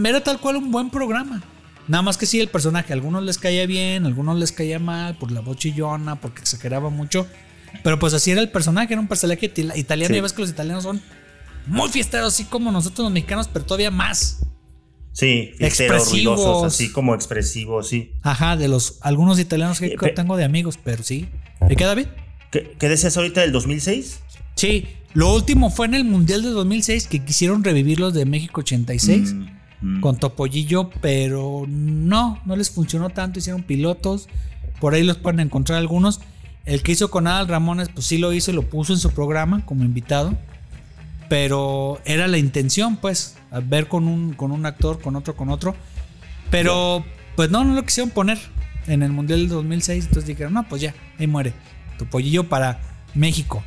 [0.05, 1.43] Era tal cual un buen programa.
[1.89, 4.79] Nada más que sí, el personaje, a algunos les caía bien, a algunos les caía
[4.79, 7.27] mal, por la voz chillona, porque exageraba mucho.
[7.83, 10.13] Pero pues así era el personaje, era un personaje itali- italiano.
[10.15, 10.19] Sí.
[10.19, 11.01] Y ves que los italianos son
[11.67, 14.41] muy fiesteros, así como nosotros los mexicanos, pero todavía más.
[15.13, 18.13] Sí, fiesteros, ruidosos, así como expresivos, sí.
[18.23, 21.29] Ajá, de los algunos italianos que Eh, tengo de amigos, pero sí.
[21.69, 22.07] ¿Y qué, David?
[22.53, 24.21] ¿Qué, qué decías ahorita del 2006?
[24.55, 28.61] Sí, lo último fue en el Mundial de 2006 que quisieron revivir los de México
[28.61, 29.47] 86 Mm,
[29.81, 30.01] mm.
[30.01, 34.29] con Topollillo, pero no, no les funcionó tanto, hicieron pilotos,
[34.81, 36.21] por ahí los pueden encontrar algunos.
[36.65, 39.11] El que hizo con Adal Ramones, pues sí lo hizo y lo puso en su
[39.11, 40.37] programa como invitado,
[41.29, 45.75] pero era la intención, pues, ver con un, con un actor, con otro, con otro,
[46.51, 47.05] pero
[47.37, 48.39] pues no, no lo quisieron poner
[48.87, 51.53] en el Mundial del 2006, entonces dijeron, no, pues ya, ahí muere,
[51.99, 52.81] Topollillo para
[53.15, 53.63] México.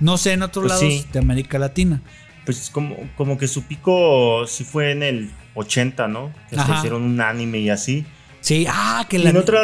[0.00, 1.06] No sé en otros Pues lados sí.
[1.12, 2.02] de América Latina.
[2.44, 6.32] Pues como, como que su pico sí fue en el 80, ¿no?
[6.48, 8.06] Que se hicieron un anime y así.
[8.40, 9.30] Sí, ah, que Y la...
[9.30, 9.62] en otra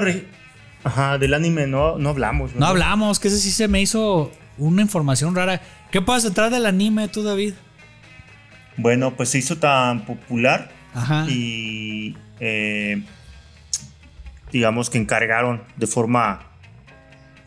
[0.85, 2.57] Ajá, del anime no, no hablamos.
[2.57, 5.61] No hablamos, que ese sí se me hizo una información rara.
[5.93, 7.55] ¿Qué puedes entrar del anime tú, David?
[8.77, 11.27] Bueno, pues se hizo tan popular Ajá.
[11.29, 13.03] y eh,
[14.51, 16.52] digamos que encargaron de forma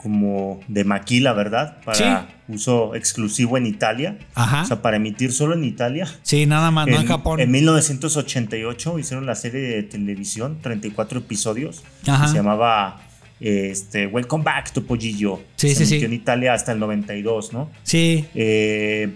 [0.06, 1.78] como de maquila, ¿verdad?
[1.84, 4.20] Para uso exclusivo en Italia.
[4.36, 4.62] Ajá.
[4.62, 6.08] O sea, para emitir solo en Italia.
[6.22, 7.40] Sí, nada más, no en Japón.
[7.40, 11.82] En 1988 hicieron la serie de televisión, 34 episodios.
[12.06, 12.26] Ajá.
[12.26, 13.02] Que se llamaba
[13.40, 15.42] este, Welcome Back to Pollillo.
[15.56, 15.94] Sí, se sí, sí.
[15.96, 17.72] emitió en Italia hasta el 92, ¿no?
[17.82, 19.10] Sí, Eh,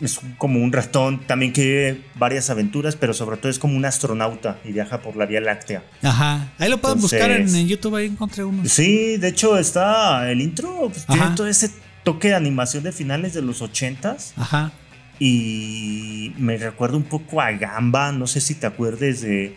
[0.00, 3.84] es como un ratón también que vive varias aventuras, pero sobre todo es como un
[3.84, 5.82] astronauta y viaja por la Vía Láctea.
[6.02, 6.52] ajá.
[6.58, 8.62] Ahí lo pueden Entonces- buscar en, en YouTube, ahí encontré uno.
[8.66, 11.70] Sí, de hecho está el intro, pues, tiene todo ese
[12.02, 14.72] toque de animación de finales de los 80s Ajá.
[15.18, 19.56] y me recuerda un poco a Gamba, no sé si te acuerdes de...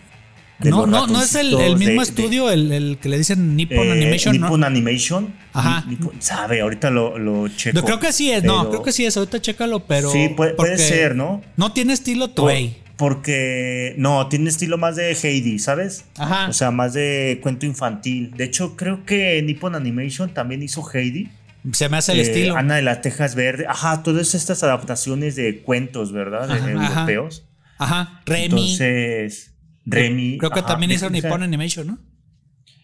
[0.64, 3.78] No, no, no es el, mismo de- de- estudio, el, el que le dicen Nippon
[3.88, 4.46] eh, Animation, ¿no?
[4.48, 5.34] Nippon Animation.
[5.54, 5.86] Ajá.
[5.88, 7.78] Nippon- sabe, ahorita lo, lo checo.
[7.78, 10.12] Yo creo que sí es, no, creo que sí es, ahorita chécalo, pero.
[10.12, 11.42] Sí, puede, puede ser, ¿no?
[11.58, 12.78] No tiene estilo Toei.
[12.98, 16.06] Porque no, tiene estilo más de Heidi, ¿sabes?
[16.18, 16.48] Ajá.
[16.50, 18.32] O sea, más de cuento infantil.
[18.36, 21.30] De hecho, creo que Nippon Animation también hizo Heidi.
[21.74, 22.56] Se me hace el Eh, estilo.
[22.58, 23.66] Ana de las Tejas Verde.
[23.70, 26.48] Ajá, todas estas adaptaciones de cuentos, ¿verdad?
[26.48, 26.94] De Ajá, ajá.
[27.02, 27.44] europeos.
[27.78, 28.22] Ajá.
[28.26, 28.46] Remy.
[28.46, 29.52] Entonces,
[29.88, 30.38] Remy.
[30.38, 32.00] creo que ajá, también hizo Nippon Animation, ¿no?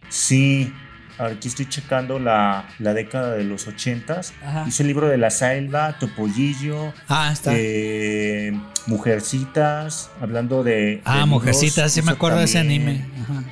[0.10, 0.72] Sí.
[1.20, 4.34] Aquí estoy checando la, la década de los ochentas.
[4.43, 4.66] Ajá.
[4.68, 7.51] Hizo el libro de la selva, Topollillo, Ah, está.
[7.56, 8.51] eh,
[8.88, 11.01] Mujercitas, hablando de.
[11.06, 13.06] ah, de Mujercitas, sí me acuerdo de ese anime.
[13.22, 13.43] Ajá.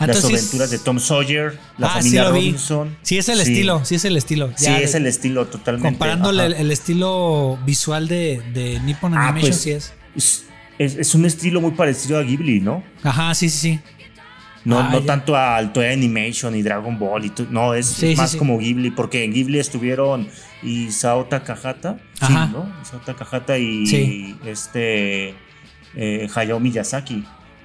[0.00, 2.28] Ah, Las entonces- aventuras de Tom Sawyer, la ah, sí familia.
[2.30, 2.96] Robinson.
[3.02, 4.52] Sí, es el estilo, sí es el estilo.
[4.56, 5.88] Sí, es el estilo totalmente.
[5.88, 10.44] Comparándole el, el estilo visual de, de Nippon Ah, Animation, pues, sí es.
[10.78, 12.82] Es, es- un estilo muy parecido a Ghibli, ¿no?
[13.02, 13.80] Ajá, sí, sí, sí.
[14.64, 15.06] No, Ah, no ya.
[15.06, 18.38] tanto al Toei Animation y Dragon Ball y tu- no, es Sí, más sí.
[18.38, 20.26] como Ghibli, porque en Ghibli estuvieron
[20.62, 22.46] Isao Takahata, Ajá.
[22.46, 22.72] sí, ¿no?
[22.82, 25.34] Isao Takahata y este
[25.96, 27.24] eh, Hayao Miyazaki.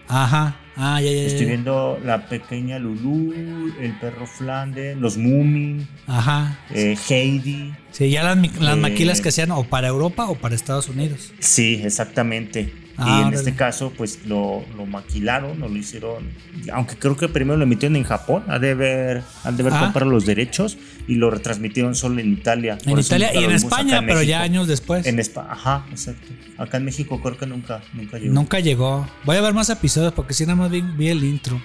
[0.10, 0.56] Ajá.
[0.76, 1.22] Ah, ya, ya.
[1.24, 6.58] Estoy viendo La Pequeña Lulu, El Perro Flandes, Los Moomin, Ajá.
[6.72, 7.74] eh, Heidi.
[7.92, 11.32] Sí, ya las, las Eh, maquilas que hacían o para Europa o para Estados Unidos.
[11.40, 12.74] Sí, exactamente.
[13.02, 16.30] Ah, y en este caso, pues lo, lo maquilaron, o lo hicieron.
[16.74, 19.80] Aunque creo que primero lo emitieron en Japón, ha de haber, han de haber Ah.
[19.82, 20.78] comprado los derechos
[21.08, 22.78] y lo retransmitieron solo en Italia.
[22.86, 25.06] En Italia y en España, en pero ya años después.
[25.06, 26.28] En España, ajá, exacto.
[26.58, 28.34] Acá en México creo que nunca, nunca llegó.
[28.34, 29.08] Nunca llegó.
[29.26, 31.62] Voy a ver más episodios porque si nada más vi, vi el intro.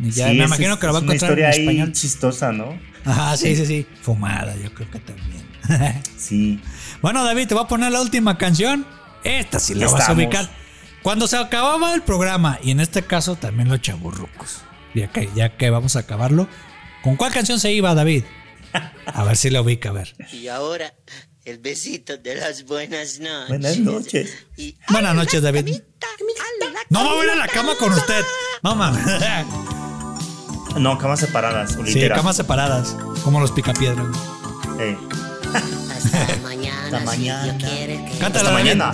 [0.00, 1.92] Y ya Sí, me imagino que lo va a una encontrar en historia ahí español.
[1.92, 2.78] chistosa, ¿no?
[3.04, 3.86] Ajá, sí, sí, sí.
[4.00, 5.44] Fumada, yo creo que también.
[6.16, 6.58] Sí.
[7.02, 8.84] bueno, David, te voy a poner la última canción.
[9.24, 10.24] Esta sí la Ya vas a estamos.
[10.24, 10.48] ubicar.
[11.02, 14.58] Cuando se acababa el programa, y en este caso también los chaburrucos.
[14.94, 16.46] Ya que, ya que vamos a acabarlo.
[17.02, 18.24] ¿Con cuál canción se iba, David?
[19.06, 20.14] A ver si la ubica, a ver.
[20.32, 20.94] Y ahora,
[21.44, 23.48] el besito de las buenas noches.
[23.48, 24.34] Buenas noches.
[24.56, 25.80] Y- Buenas noches, David.
[26.90, 28.24] No me voy a ir a la cama con usted.
[28.62, 29.04] No mames.
[30.78, 32.18] No, camas separadas, o Sí, literal.
[32.18, 32.96] camas separadas.
[33.22, 34.06] Como los picapiedras.
[34.80, 34.96] Eh,
[36.12, 37.56] Hasta mañana, Hasta mañana.
[37.58, 38.92] Quiere que hasta mañana.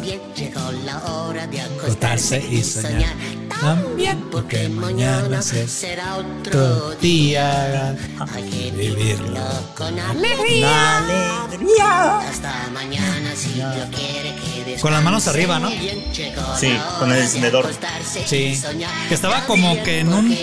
[0.00, 0.20] bien.
[0.36, 3.14] Llegó la hora de Acostarse y soñar.
[3.60, 7.96] También, porque mañana será Otro día.
[8.34, 9.40] Hay que Vivirlo.
[9.76, 10.96] con alegría.
[10.98, 12.18] ¡Alegría!
[12.18, 15.70] Hasta mañana, si Dios quiere que Con las manos arriba, ¿no?
[15.70, 17.66] Sí, con el encendedor.
[17.66, 18.60] acostarse Sí.
[19.08, 20.36] Que estaba como que en un-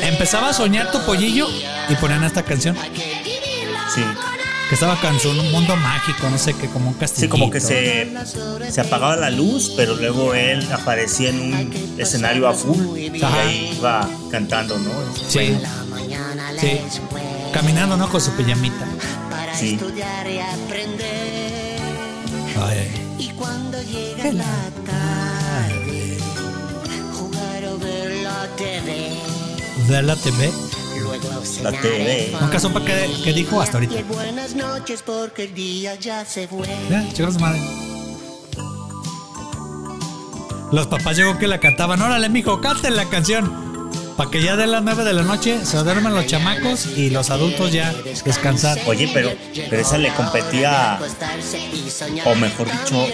[0.00, 1.48] Empezaba a soñar tu pollillo
[1.88, 2.76] y ponían esta canción.
[2.78, 4.00] Hay que vivirlo Sí.
[4.72, 7.26] Que estaba su un mundo mágico, no sé qué, como un castillo.
[7.26, 8.08] Sí, como que se,
[8.70, 13.42] se apagaba la luz, pero luego él aparecía en un escenario a full y Ajá.
[13.42, 14.90] ahí iba cantando, ¿no?
[15.28, 15.58] Sí,
[16.58, 16.80] sí.
[17.52, 18.08] Caminando, ¿no?
[18.08, 18.86] Con su pijamita.
[19.28, 19.74] para Sí.
[19.74, 21.78] estudiar y aprender.
[22.58, 26.16] Ay, Y cuando llega la tarde,
[27.12, 29.12] jugar o ver la TV.
[29.86, 30.50] ver la TV.
[31.62, 32.32] La TV.
[32.40, 34.00] Nunca supe qué, qué dijo hasta ahorita.
[34.00, 36.66] Y buenas noches porque el día ya se fue.
[36.90, 37.60] Ya, chicos, madre.
[40.72, 42.00] Los papás llegó que la cantaban.
[42.00, 43.70] Órale, mijo, canten la canción.
[44.16, 47.30] Para que ya de las 9 de la noche se duerman los chamacos y los
[47.30, 47.92] adultos ya
[48.24, 48.78] descansar.
[48.86, 49.30] Oye, pero,
[49.70, 50.98] pero esa le competía,
[52.26, 53.06] o mejor dicho,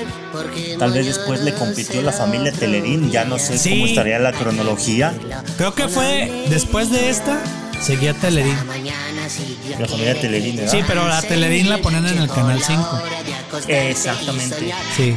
[0.79, 3.71] tal vez después le compitió la familia Telerín, ya no sé Sí.
[3.71, 5.15] cómo estaría la cronología.
[5.57, 7.39] Creo que fue después de esta,
[7.81, 8.57] seguía Telerín.
[9.79, 10.73] La familia Telerín, ¿verdad?
[10.73, 13.03] Sí, pero la Telerín la ponían en el canal 5.
[13.69, 14.73] Exactamente.
[14.97, 15.15] Sí.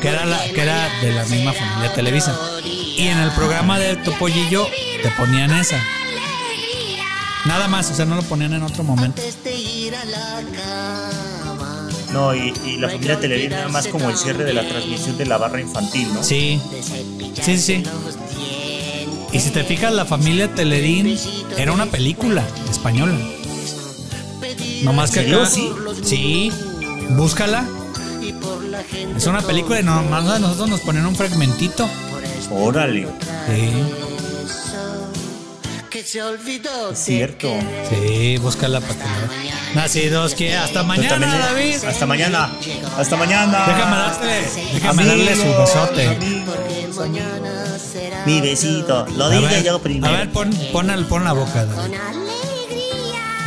[0.00, 2.38] Que era, la, que era de la misma familia Televisa.
[2.64, 4.66] Y en el programa de Tu Pollillo
[5.02, 5.82] te ponían esa.
[7.44, 9.22] Nada más, o sea, no lo ponían en otro momento.
[12.12, 15.26] No, y, y la familia Telerín era más como el cierre de la transmisión de
[15.26, 16.22] la barra infantil, ¿no?
[16.22, 16.60] Sí.
[17.42, 17.84] Sí, sí, sí.
[19.32, 21.16] Y si te fijas, la familia Telerín
[21.56, 23.14] era una película española.
[24.82, 25.42] Nomás que ¿En serio?
[25.42, 25.50] acá.
[25.50, 25.70] Sí.
[26.02, 26.52] Sí,
[27.10, 27.66] búscala.
[29.16, 31.88] Es una película y nomás a nosotros nos ponen un fragmentito.
[32.50, 33.06] Órale,
[33.46, 33.70] Sí,
[35.90, 37.48] Que es cierto.
[37.90, 39.74] sí, búscala para que.
[39.74, 41.84] Nacidos que hasta mañana, David.
[41.84, 42.50] Hasta mañana.
[42.96, 43.66] Hasta mañana.
[43.66, 46.37] Déjame darle, déjame darle su besote.
[47.00, 48.26] Amigos, amigos.
[48.26, 49.06] Mi besito.
[49.16, 50.12] Lo A dije ver, yo a primero.
[50.12, 51.94] ver, pon, pon, al- pon la boca, David.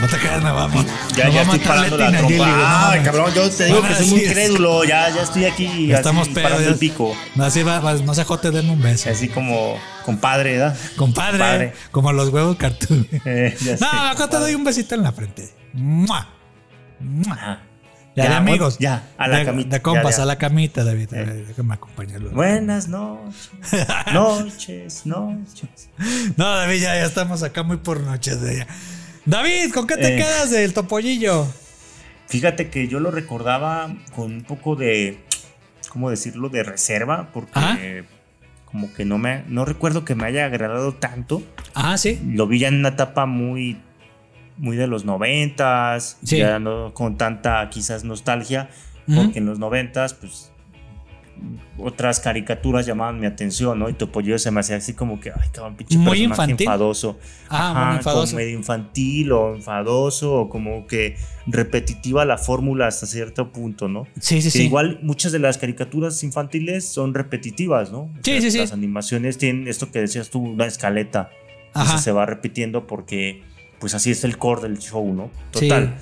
[0.02, 0.84] No te quedes, me va a mo-
[1.16, 2.38] ya, me ya a estoy parando la trompa.
[2.47, 3.02] no mames.
[3.06, 4.84] cabrón, yo te digo Van que a soy muy crédulo.
[4.84, 5.88] Ya, ya estoy aquí.
[5.88, 7.16] Ya estamos así, parando el pico.
[7.36, 9.12] No, así va, va- no se jote, denme un beso.
[9.12, 10.76] Así como compadre, ¿verdad?
[10.97, 11.74] Compadre, Compadre.
[11.91, 13.08] como los huevos cartoon.
[13.26, 15.54] Eh, ya sé, no, acá te doy un besito en la frente.
[15.74, 16.28] ¡Mua!
[16.99, 17.62] ¡Mua!
[18.16, 18.78] Ya, Ya, de amigos.
[18.78, 20.24] ya, a la de, camita, De compas, ya, ya.
[20.24, 21.14] a la camita, David.
[21.14, 21.45] Eh.
[21.47, 22.32] Déjame acompañarlo.
[22.32, 23.49] Buenas noches.
[24.14, 25.89] Noches, noches.
[26.36, 28.68] No, David, ya, ya estamos acá muy por noches de ella.
[29.26, 30.18] David, ¿con qué te Eh.
[30.18, 31.47] quedas del topollillo?
[32.28, 35.20] Fíjate que yo lo recordaba con un poco de,
[35.89, 36.49] ¿cómo decirlo?
[36.49, 38.03] De reserva, porque
[38.66, 41.41] como que no me, no recuerdo que me haya agradado tanto.
[41.76, 42.20] Ah, sí.
[42.26, 43.78] Lo vi ya en una etapa muy,
[44.62, 46.38] muy de los noventas, Sí.
[46.38, 48.70] ya no con tanta quizás nostalgia,
[49.07, 49.24] Ujú.
[49.24, 50.47] porque en los noventas, pues
[51.80, 53.89] otras caricaturas llamaban mi atención, ¿no?
[53.89, 56.68] Y Topollillo se me hacía así como que, ay, cabrón, pinche Muy infantil.
[56.68, 57.18] enfadoso.
[57.49, 58.26] Ah, Ajá, muy enfadoso.
[58.34, 61.16] como medio infantil o enfadoso o como que
[61.47, 64.03] repetitiva la fórmula hasta cierto punto, ¿no?
[64.20, 64.64] Sí, sí, Que sí.
[64.66, 68.01] igual muchas de las caricaturas infantiles son repetitivas, ¿no?
[68.01, 68.57] O Sí, sea, sí, sí.
[68.59, 71.32] Las animaciones tienen esto que decías tú, una escaleta.
[71.74, 71.84] Ajá.
[71.86, 73.41] Entonces se va repitiendo porque
[73.82, 75.29] pues así es el core del show, ¿no?
[75.51, 75.95] Total.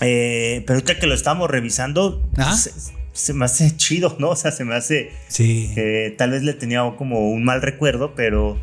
[0.00, 2.22] Eh, pero ahorita que lo estamos revisando,
[2.56, 2.70] se,
[3.12, 4.30] se me hace chido, ¿no?
[4.30, 5.74] O sea, se me hace Sí.
[6.16, 8.56] tal vez le tenía como un mal recuerdo, pero,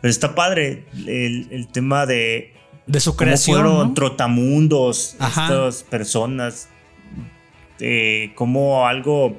[0.00, 2.52] pero está padre el, el tema de
[2.86, 3.56] De su cómo creación.
[3.56, 3.94] fueron ¿no?
[3.94, 5.44] trotamundos Ajá.
[5.44, 6.68] estas personas,
[7.80, 9.36] eh, como algo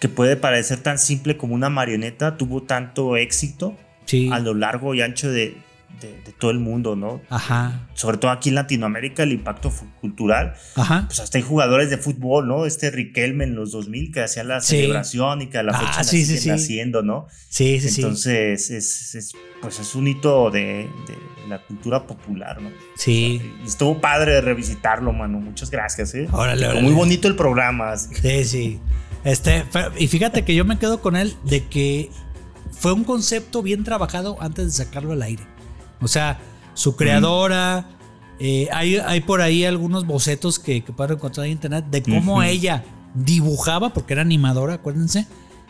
[0.00, 4.28] que puede parecer tan simple como una marioneta tuvo tanto éxito Sí.
[4.32, 5.56] a lo largo y ancho de,
[6.00, 7.20] de- de todo el mundo, ¿no?
[7.30, 7.88] Ajá.
[7.94, 11.04] Sobre todo aquí en Latinoamérica, el impacto cultural Ajá.
[11.06, 12.66] pues hasta hay jugadores de fútbol, ¿no?
[12.66, 14.76] Este Riquelme en los 2000 que hacía la Sí.
[14.76, 17.26] celebración y que a la Ah, fecha la sí, haciendo, ¿no?
[17.48, 18.00] Sí, sí, sí.
[18.02, 22.70] Entonces, es, es- pues es un hito de, de la cultura popular, ¿no?
[22.96, 23.40] Sí.
[23.64, 25.38] Estuvo padre de revisitarlo, mano.
[25.40, 26.26] Muchas gracias, ¿eh?
[26.32, 26.80] Órale.
[26.80, 27.92] Muy bonito el programa.
[27.92, 28.14] así.
[28.14, 28.80] Sí, sí.
[29.24, 29.64] Este,
[29.98, 32.10] y fíjate que yo me quedo con él de que
[32.72, 35.44] fue un concepto bien trabajado antes de sacarlo al aire.
[36.02, 36.40] O sea,
[36.74, 37.88] su creadora.
[38.38, 42.42] eh, hay, hay por ahí algunos bocetos que, que pueden encontrar en internet de cómo
[42.42, 42.82] ella
[43.14, 45.26] dibujaba, porque era animadora, acuérdense,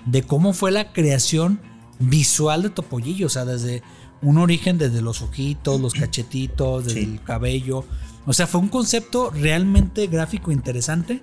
[0.07, 1.61] de cómo fue la creación
[1.99, 3.27] visual de Topollillo.
[3.27, 3.83] O sea, desde
[4.23, 7.07] un origen, desde los ojitos, los cachetitos, desde Sí.
[7.13, 7.85] el cabello.
[8.25, 11.21] O sea, fue un concepto realmente gráfico interesante.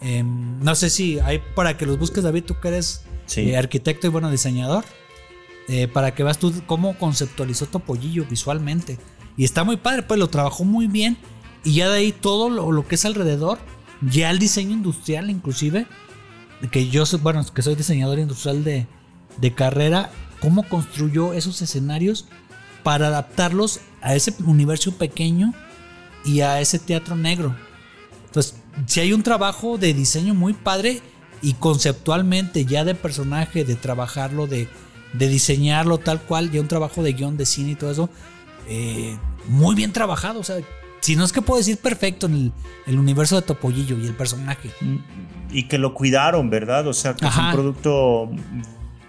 [0.00, 3.42] Em, no sé si hay para que los busques, David, tú que eres Sí.
[3.50, 4.84] eh, arquitecto y bueno diseñador,
[5.72, 8.98] eh, para que veas tú cómo conceptualizó Topollillo visualmente.
[9.36, 11.16] Y está muy padre, pues lo trabajó muy bien.
[11.62, 13.60] Y ya de ahí todo lo, lo que es alrededor,
[14.00, 15.86] ya el diseño industrial inclusive,
[16.72, 18.88] que yo soy, bueno, que soy diseñador industrial de,
[19.36, 20.10] de carrera,
[20.40, 22.26] cómo construyó esos escenarios
[22.82, 25.54] para adaptarlos a ese universo pequeño
[26.24, 27.54] y a ese teatro negro.
[28.26, 28.56] Entonces,
[28.86, 31.00] si hay un trabajo de diseño muy padre
[31.42, 34.68] y conceptualmente ya de personaje, de trabajarlo, de,
[35.12, 38.10] de diseñarlo tal cual, ya un trabajo de guion, de cine y todo eso,
[38.68, 39.16] eh,
[39.48, 40.40] muy bien trabajado.
[40.40, 40.56] O sea,
[41.00, 42.52] si no es que puedo decir perfecto en el,
[42.86, 44.70] el universo de Topollillo y el personaje.
[45.50, 46.86] Y que lo cuidaron, ¿verdad?
[46.86, 48.30] O sea, que es un producto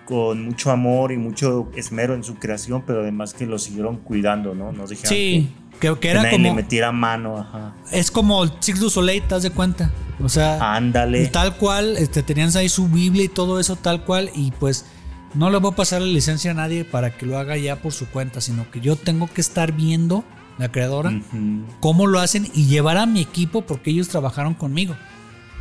[0.06, 4.54] con mucho amor y mucho esmero en su creación, pero además que lo siguieron cuidando,
[4.56, 4.72] ¿no?
[4.72, 5.50] Nos dijeron Sí,
[5.80, 6.56] que, que que, era nadie le como.
[6.56, 7.76] metiera mano, ajá.
[7.92, 9.92] Es como el Six du Soleil, ¿te das de cuenta?
[10.22, 11.28] O sea, Ándale.
[11.28, 14.86] tal cual, este, tenían ahí su Biblia y todo eso tal cual, y pues
[15.34, 17.94] no le voy a pasar la licencia a nadie para que lo haga ya por
[17.94, 20.24] su cuenta, sino que yo tengo que estar viendo,
[20.58, 21.12] la creadora,
[21.80, 24.96] cómo lo hacen y llevar a mi equipo porque ellos trabajaron conmigo.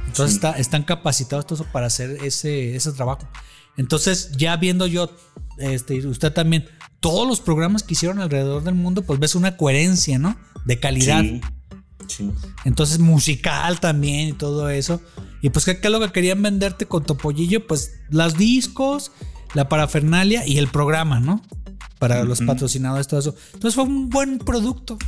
[0.06, 0.36] Entonces Sí.
[0.36, 3.28] está- están capacitados todos para hacer ese, ese trabajo.
[3.76, 5.10] Entonces, ya viendo yo,
[5.58, 6.66] este, usted también,
[6.98, 10.36] todos los programas que hicieron alrededor del mundo, pues ves una coherencia, ¿no?
[10.66, 11.22] De calidad.
[11.22, 11.40] Sí,
[12.08, 12.30] sí.
[12.64, 15.00] Entonces, musical también y todo eso.
[15.40, 17.66] Y pues, ¿qué, qué es lo que querían venderte con Topollillo?
[17.66, 19.12] Pues los discos,
[19.54, 21.42] la parafernalia y el programa, ¿no?
[21.98, 23.34] Para los patrocinadores, todo eso.
[23.52, 24.98] Entonces, fue un buen producto.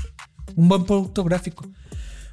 [0.57, 1.67] Un buen producto gráfico.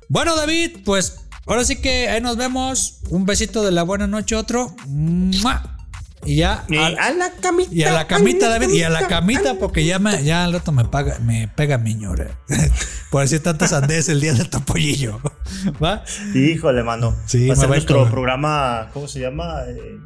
[0.09, 2.99] Bueno, David, pues ahora sí que ahí nos vemos.
[3.09, 4.75] Un besito de la buena noche, otro.
[4.87, 5.77] ¡Mua!
[6.25, 6.65] Y ya.
[6.67, 7.73] Y a la camita.
[7.73, 10.43] y a la camita, a la David, y a la camita, porque ya, me, ya
[10.43, 12.37] al rato me, paga, me pega mi ñora.
[13.09, 15.21] Por decir tantas andes el día del topollillo.
[15.83, 16.03] ¿Va?
[16.35, 17.15] Híjole, mano.
[17.25, 19.61] Sí, Va a ser nuestro programa, ¿cómo se llama?
[19.67, 19.99] Eh,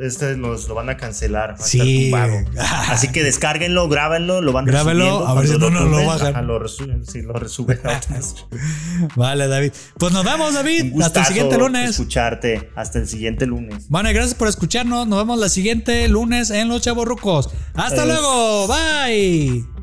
[0.00, 1.52] Este nos lo van a cancelar.
[1.52, 2.12] va a Sí.
[2.58, 6.34] Así que descárguenlo, grábenlo, lo van Grábenlo, a ver si no nos lo bajan.
[6.34, 7.80] ajá, lo resuben, sí, lo resuben.
[9.16, 9.72] Vale, David.
[9.98, 11.00] Pues nos vemos, Un David.
[11.02, 11.90] Hasta el siguiente lunes.
[11.90, 12.70] Escucharte.
[12.74, 13.86] Hasta el siguiente lunes.
[13.88, 15.06] Bueno, gracias por escucharnos.
[15.06, 17.50] Nos vemos la siguiente lunes en Los Chavos Rucos.
[17.74, 18.68] Hasta luego.
[18.68, 19.81] Bye.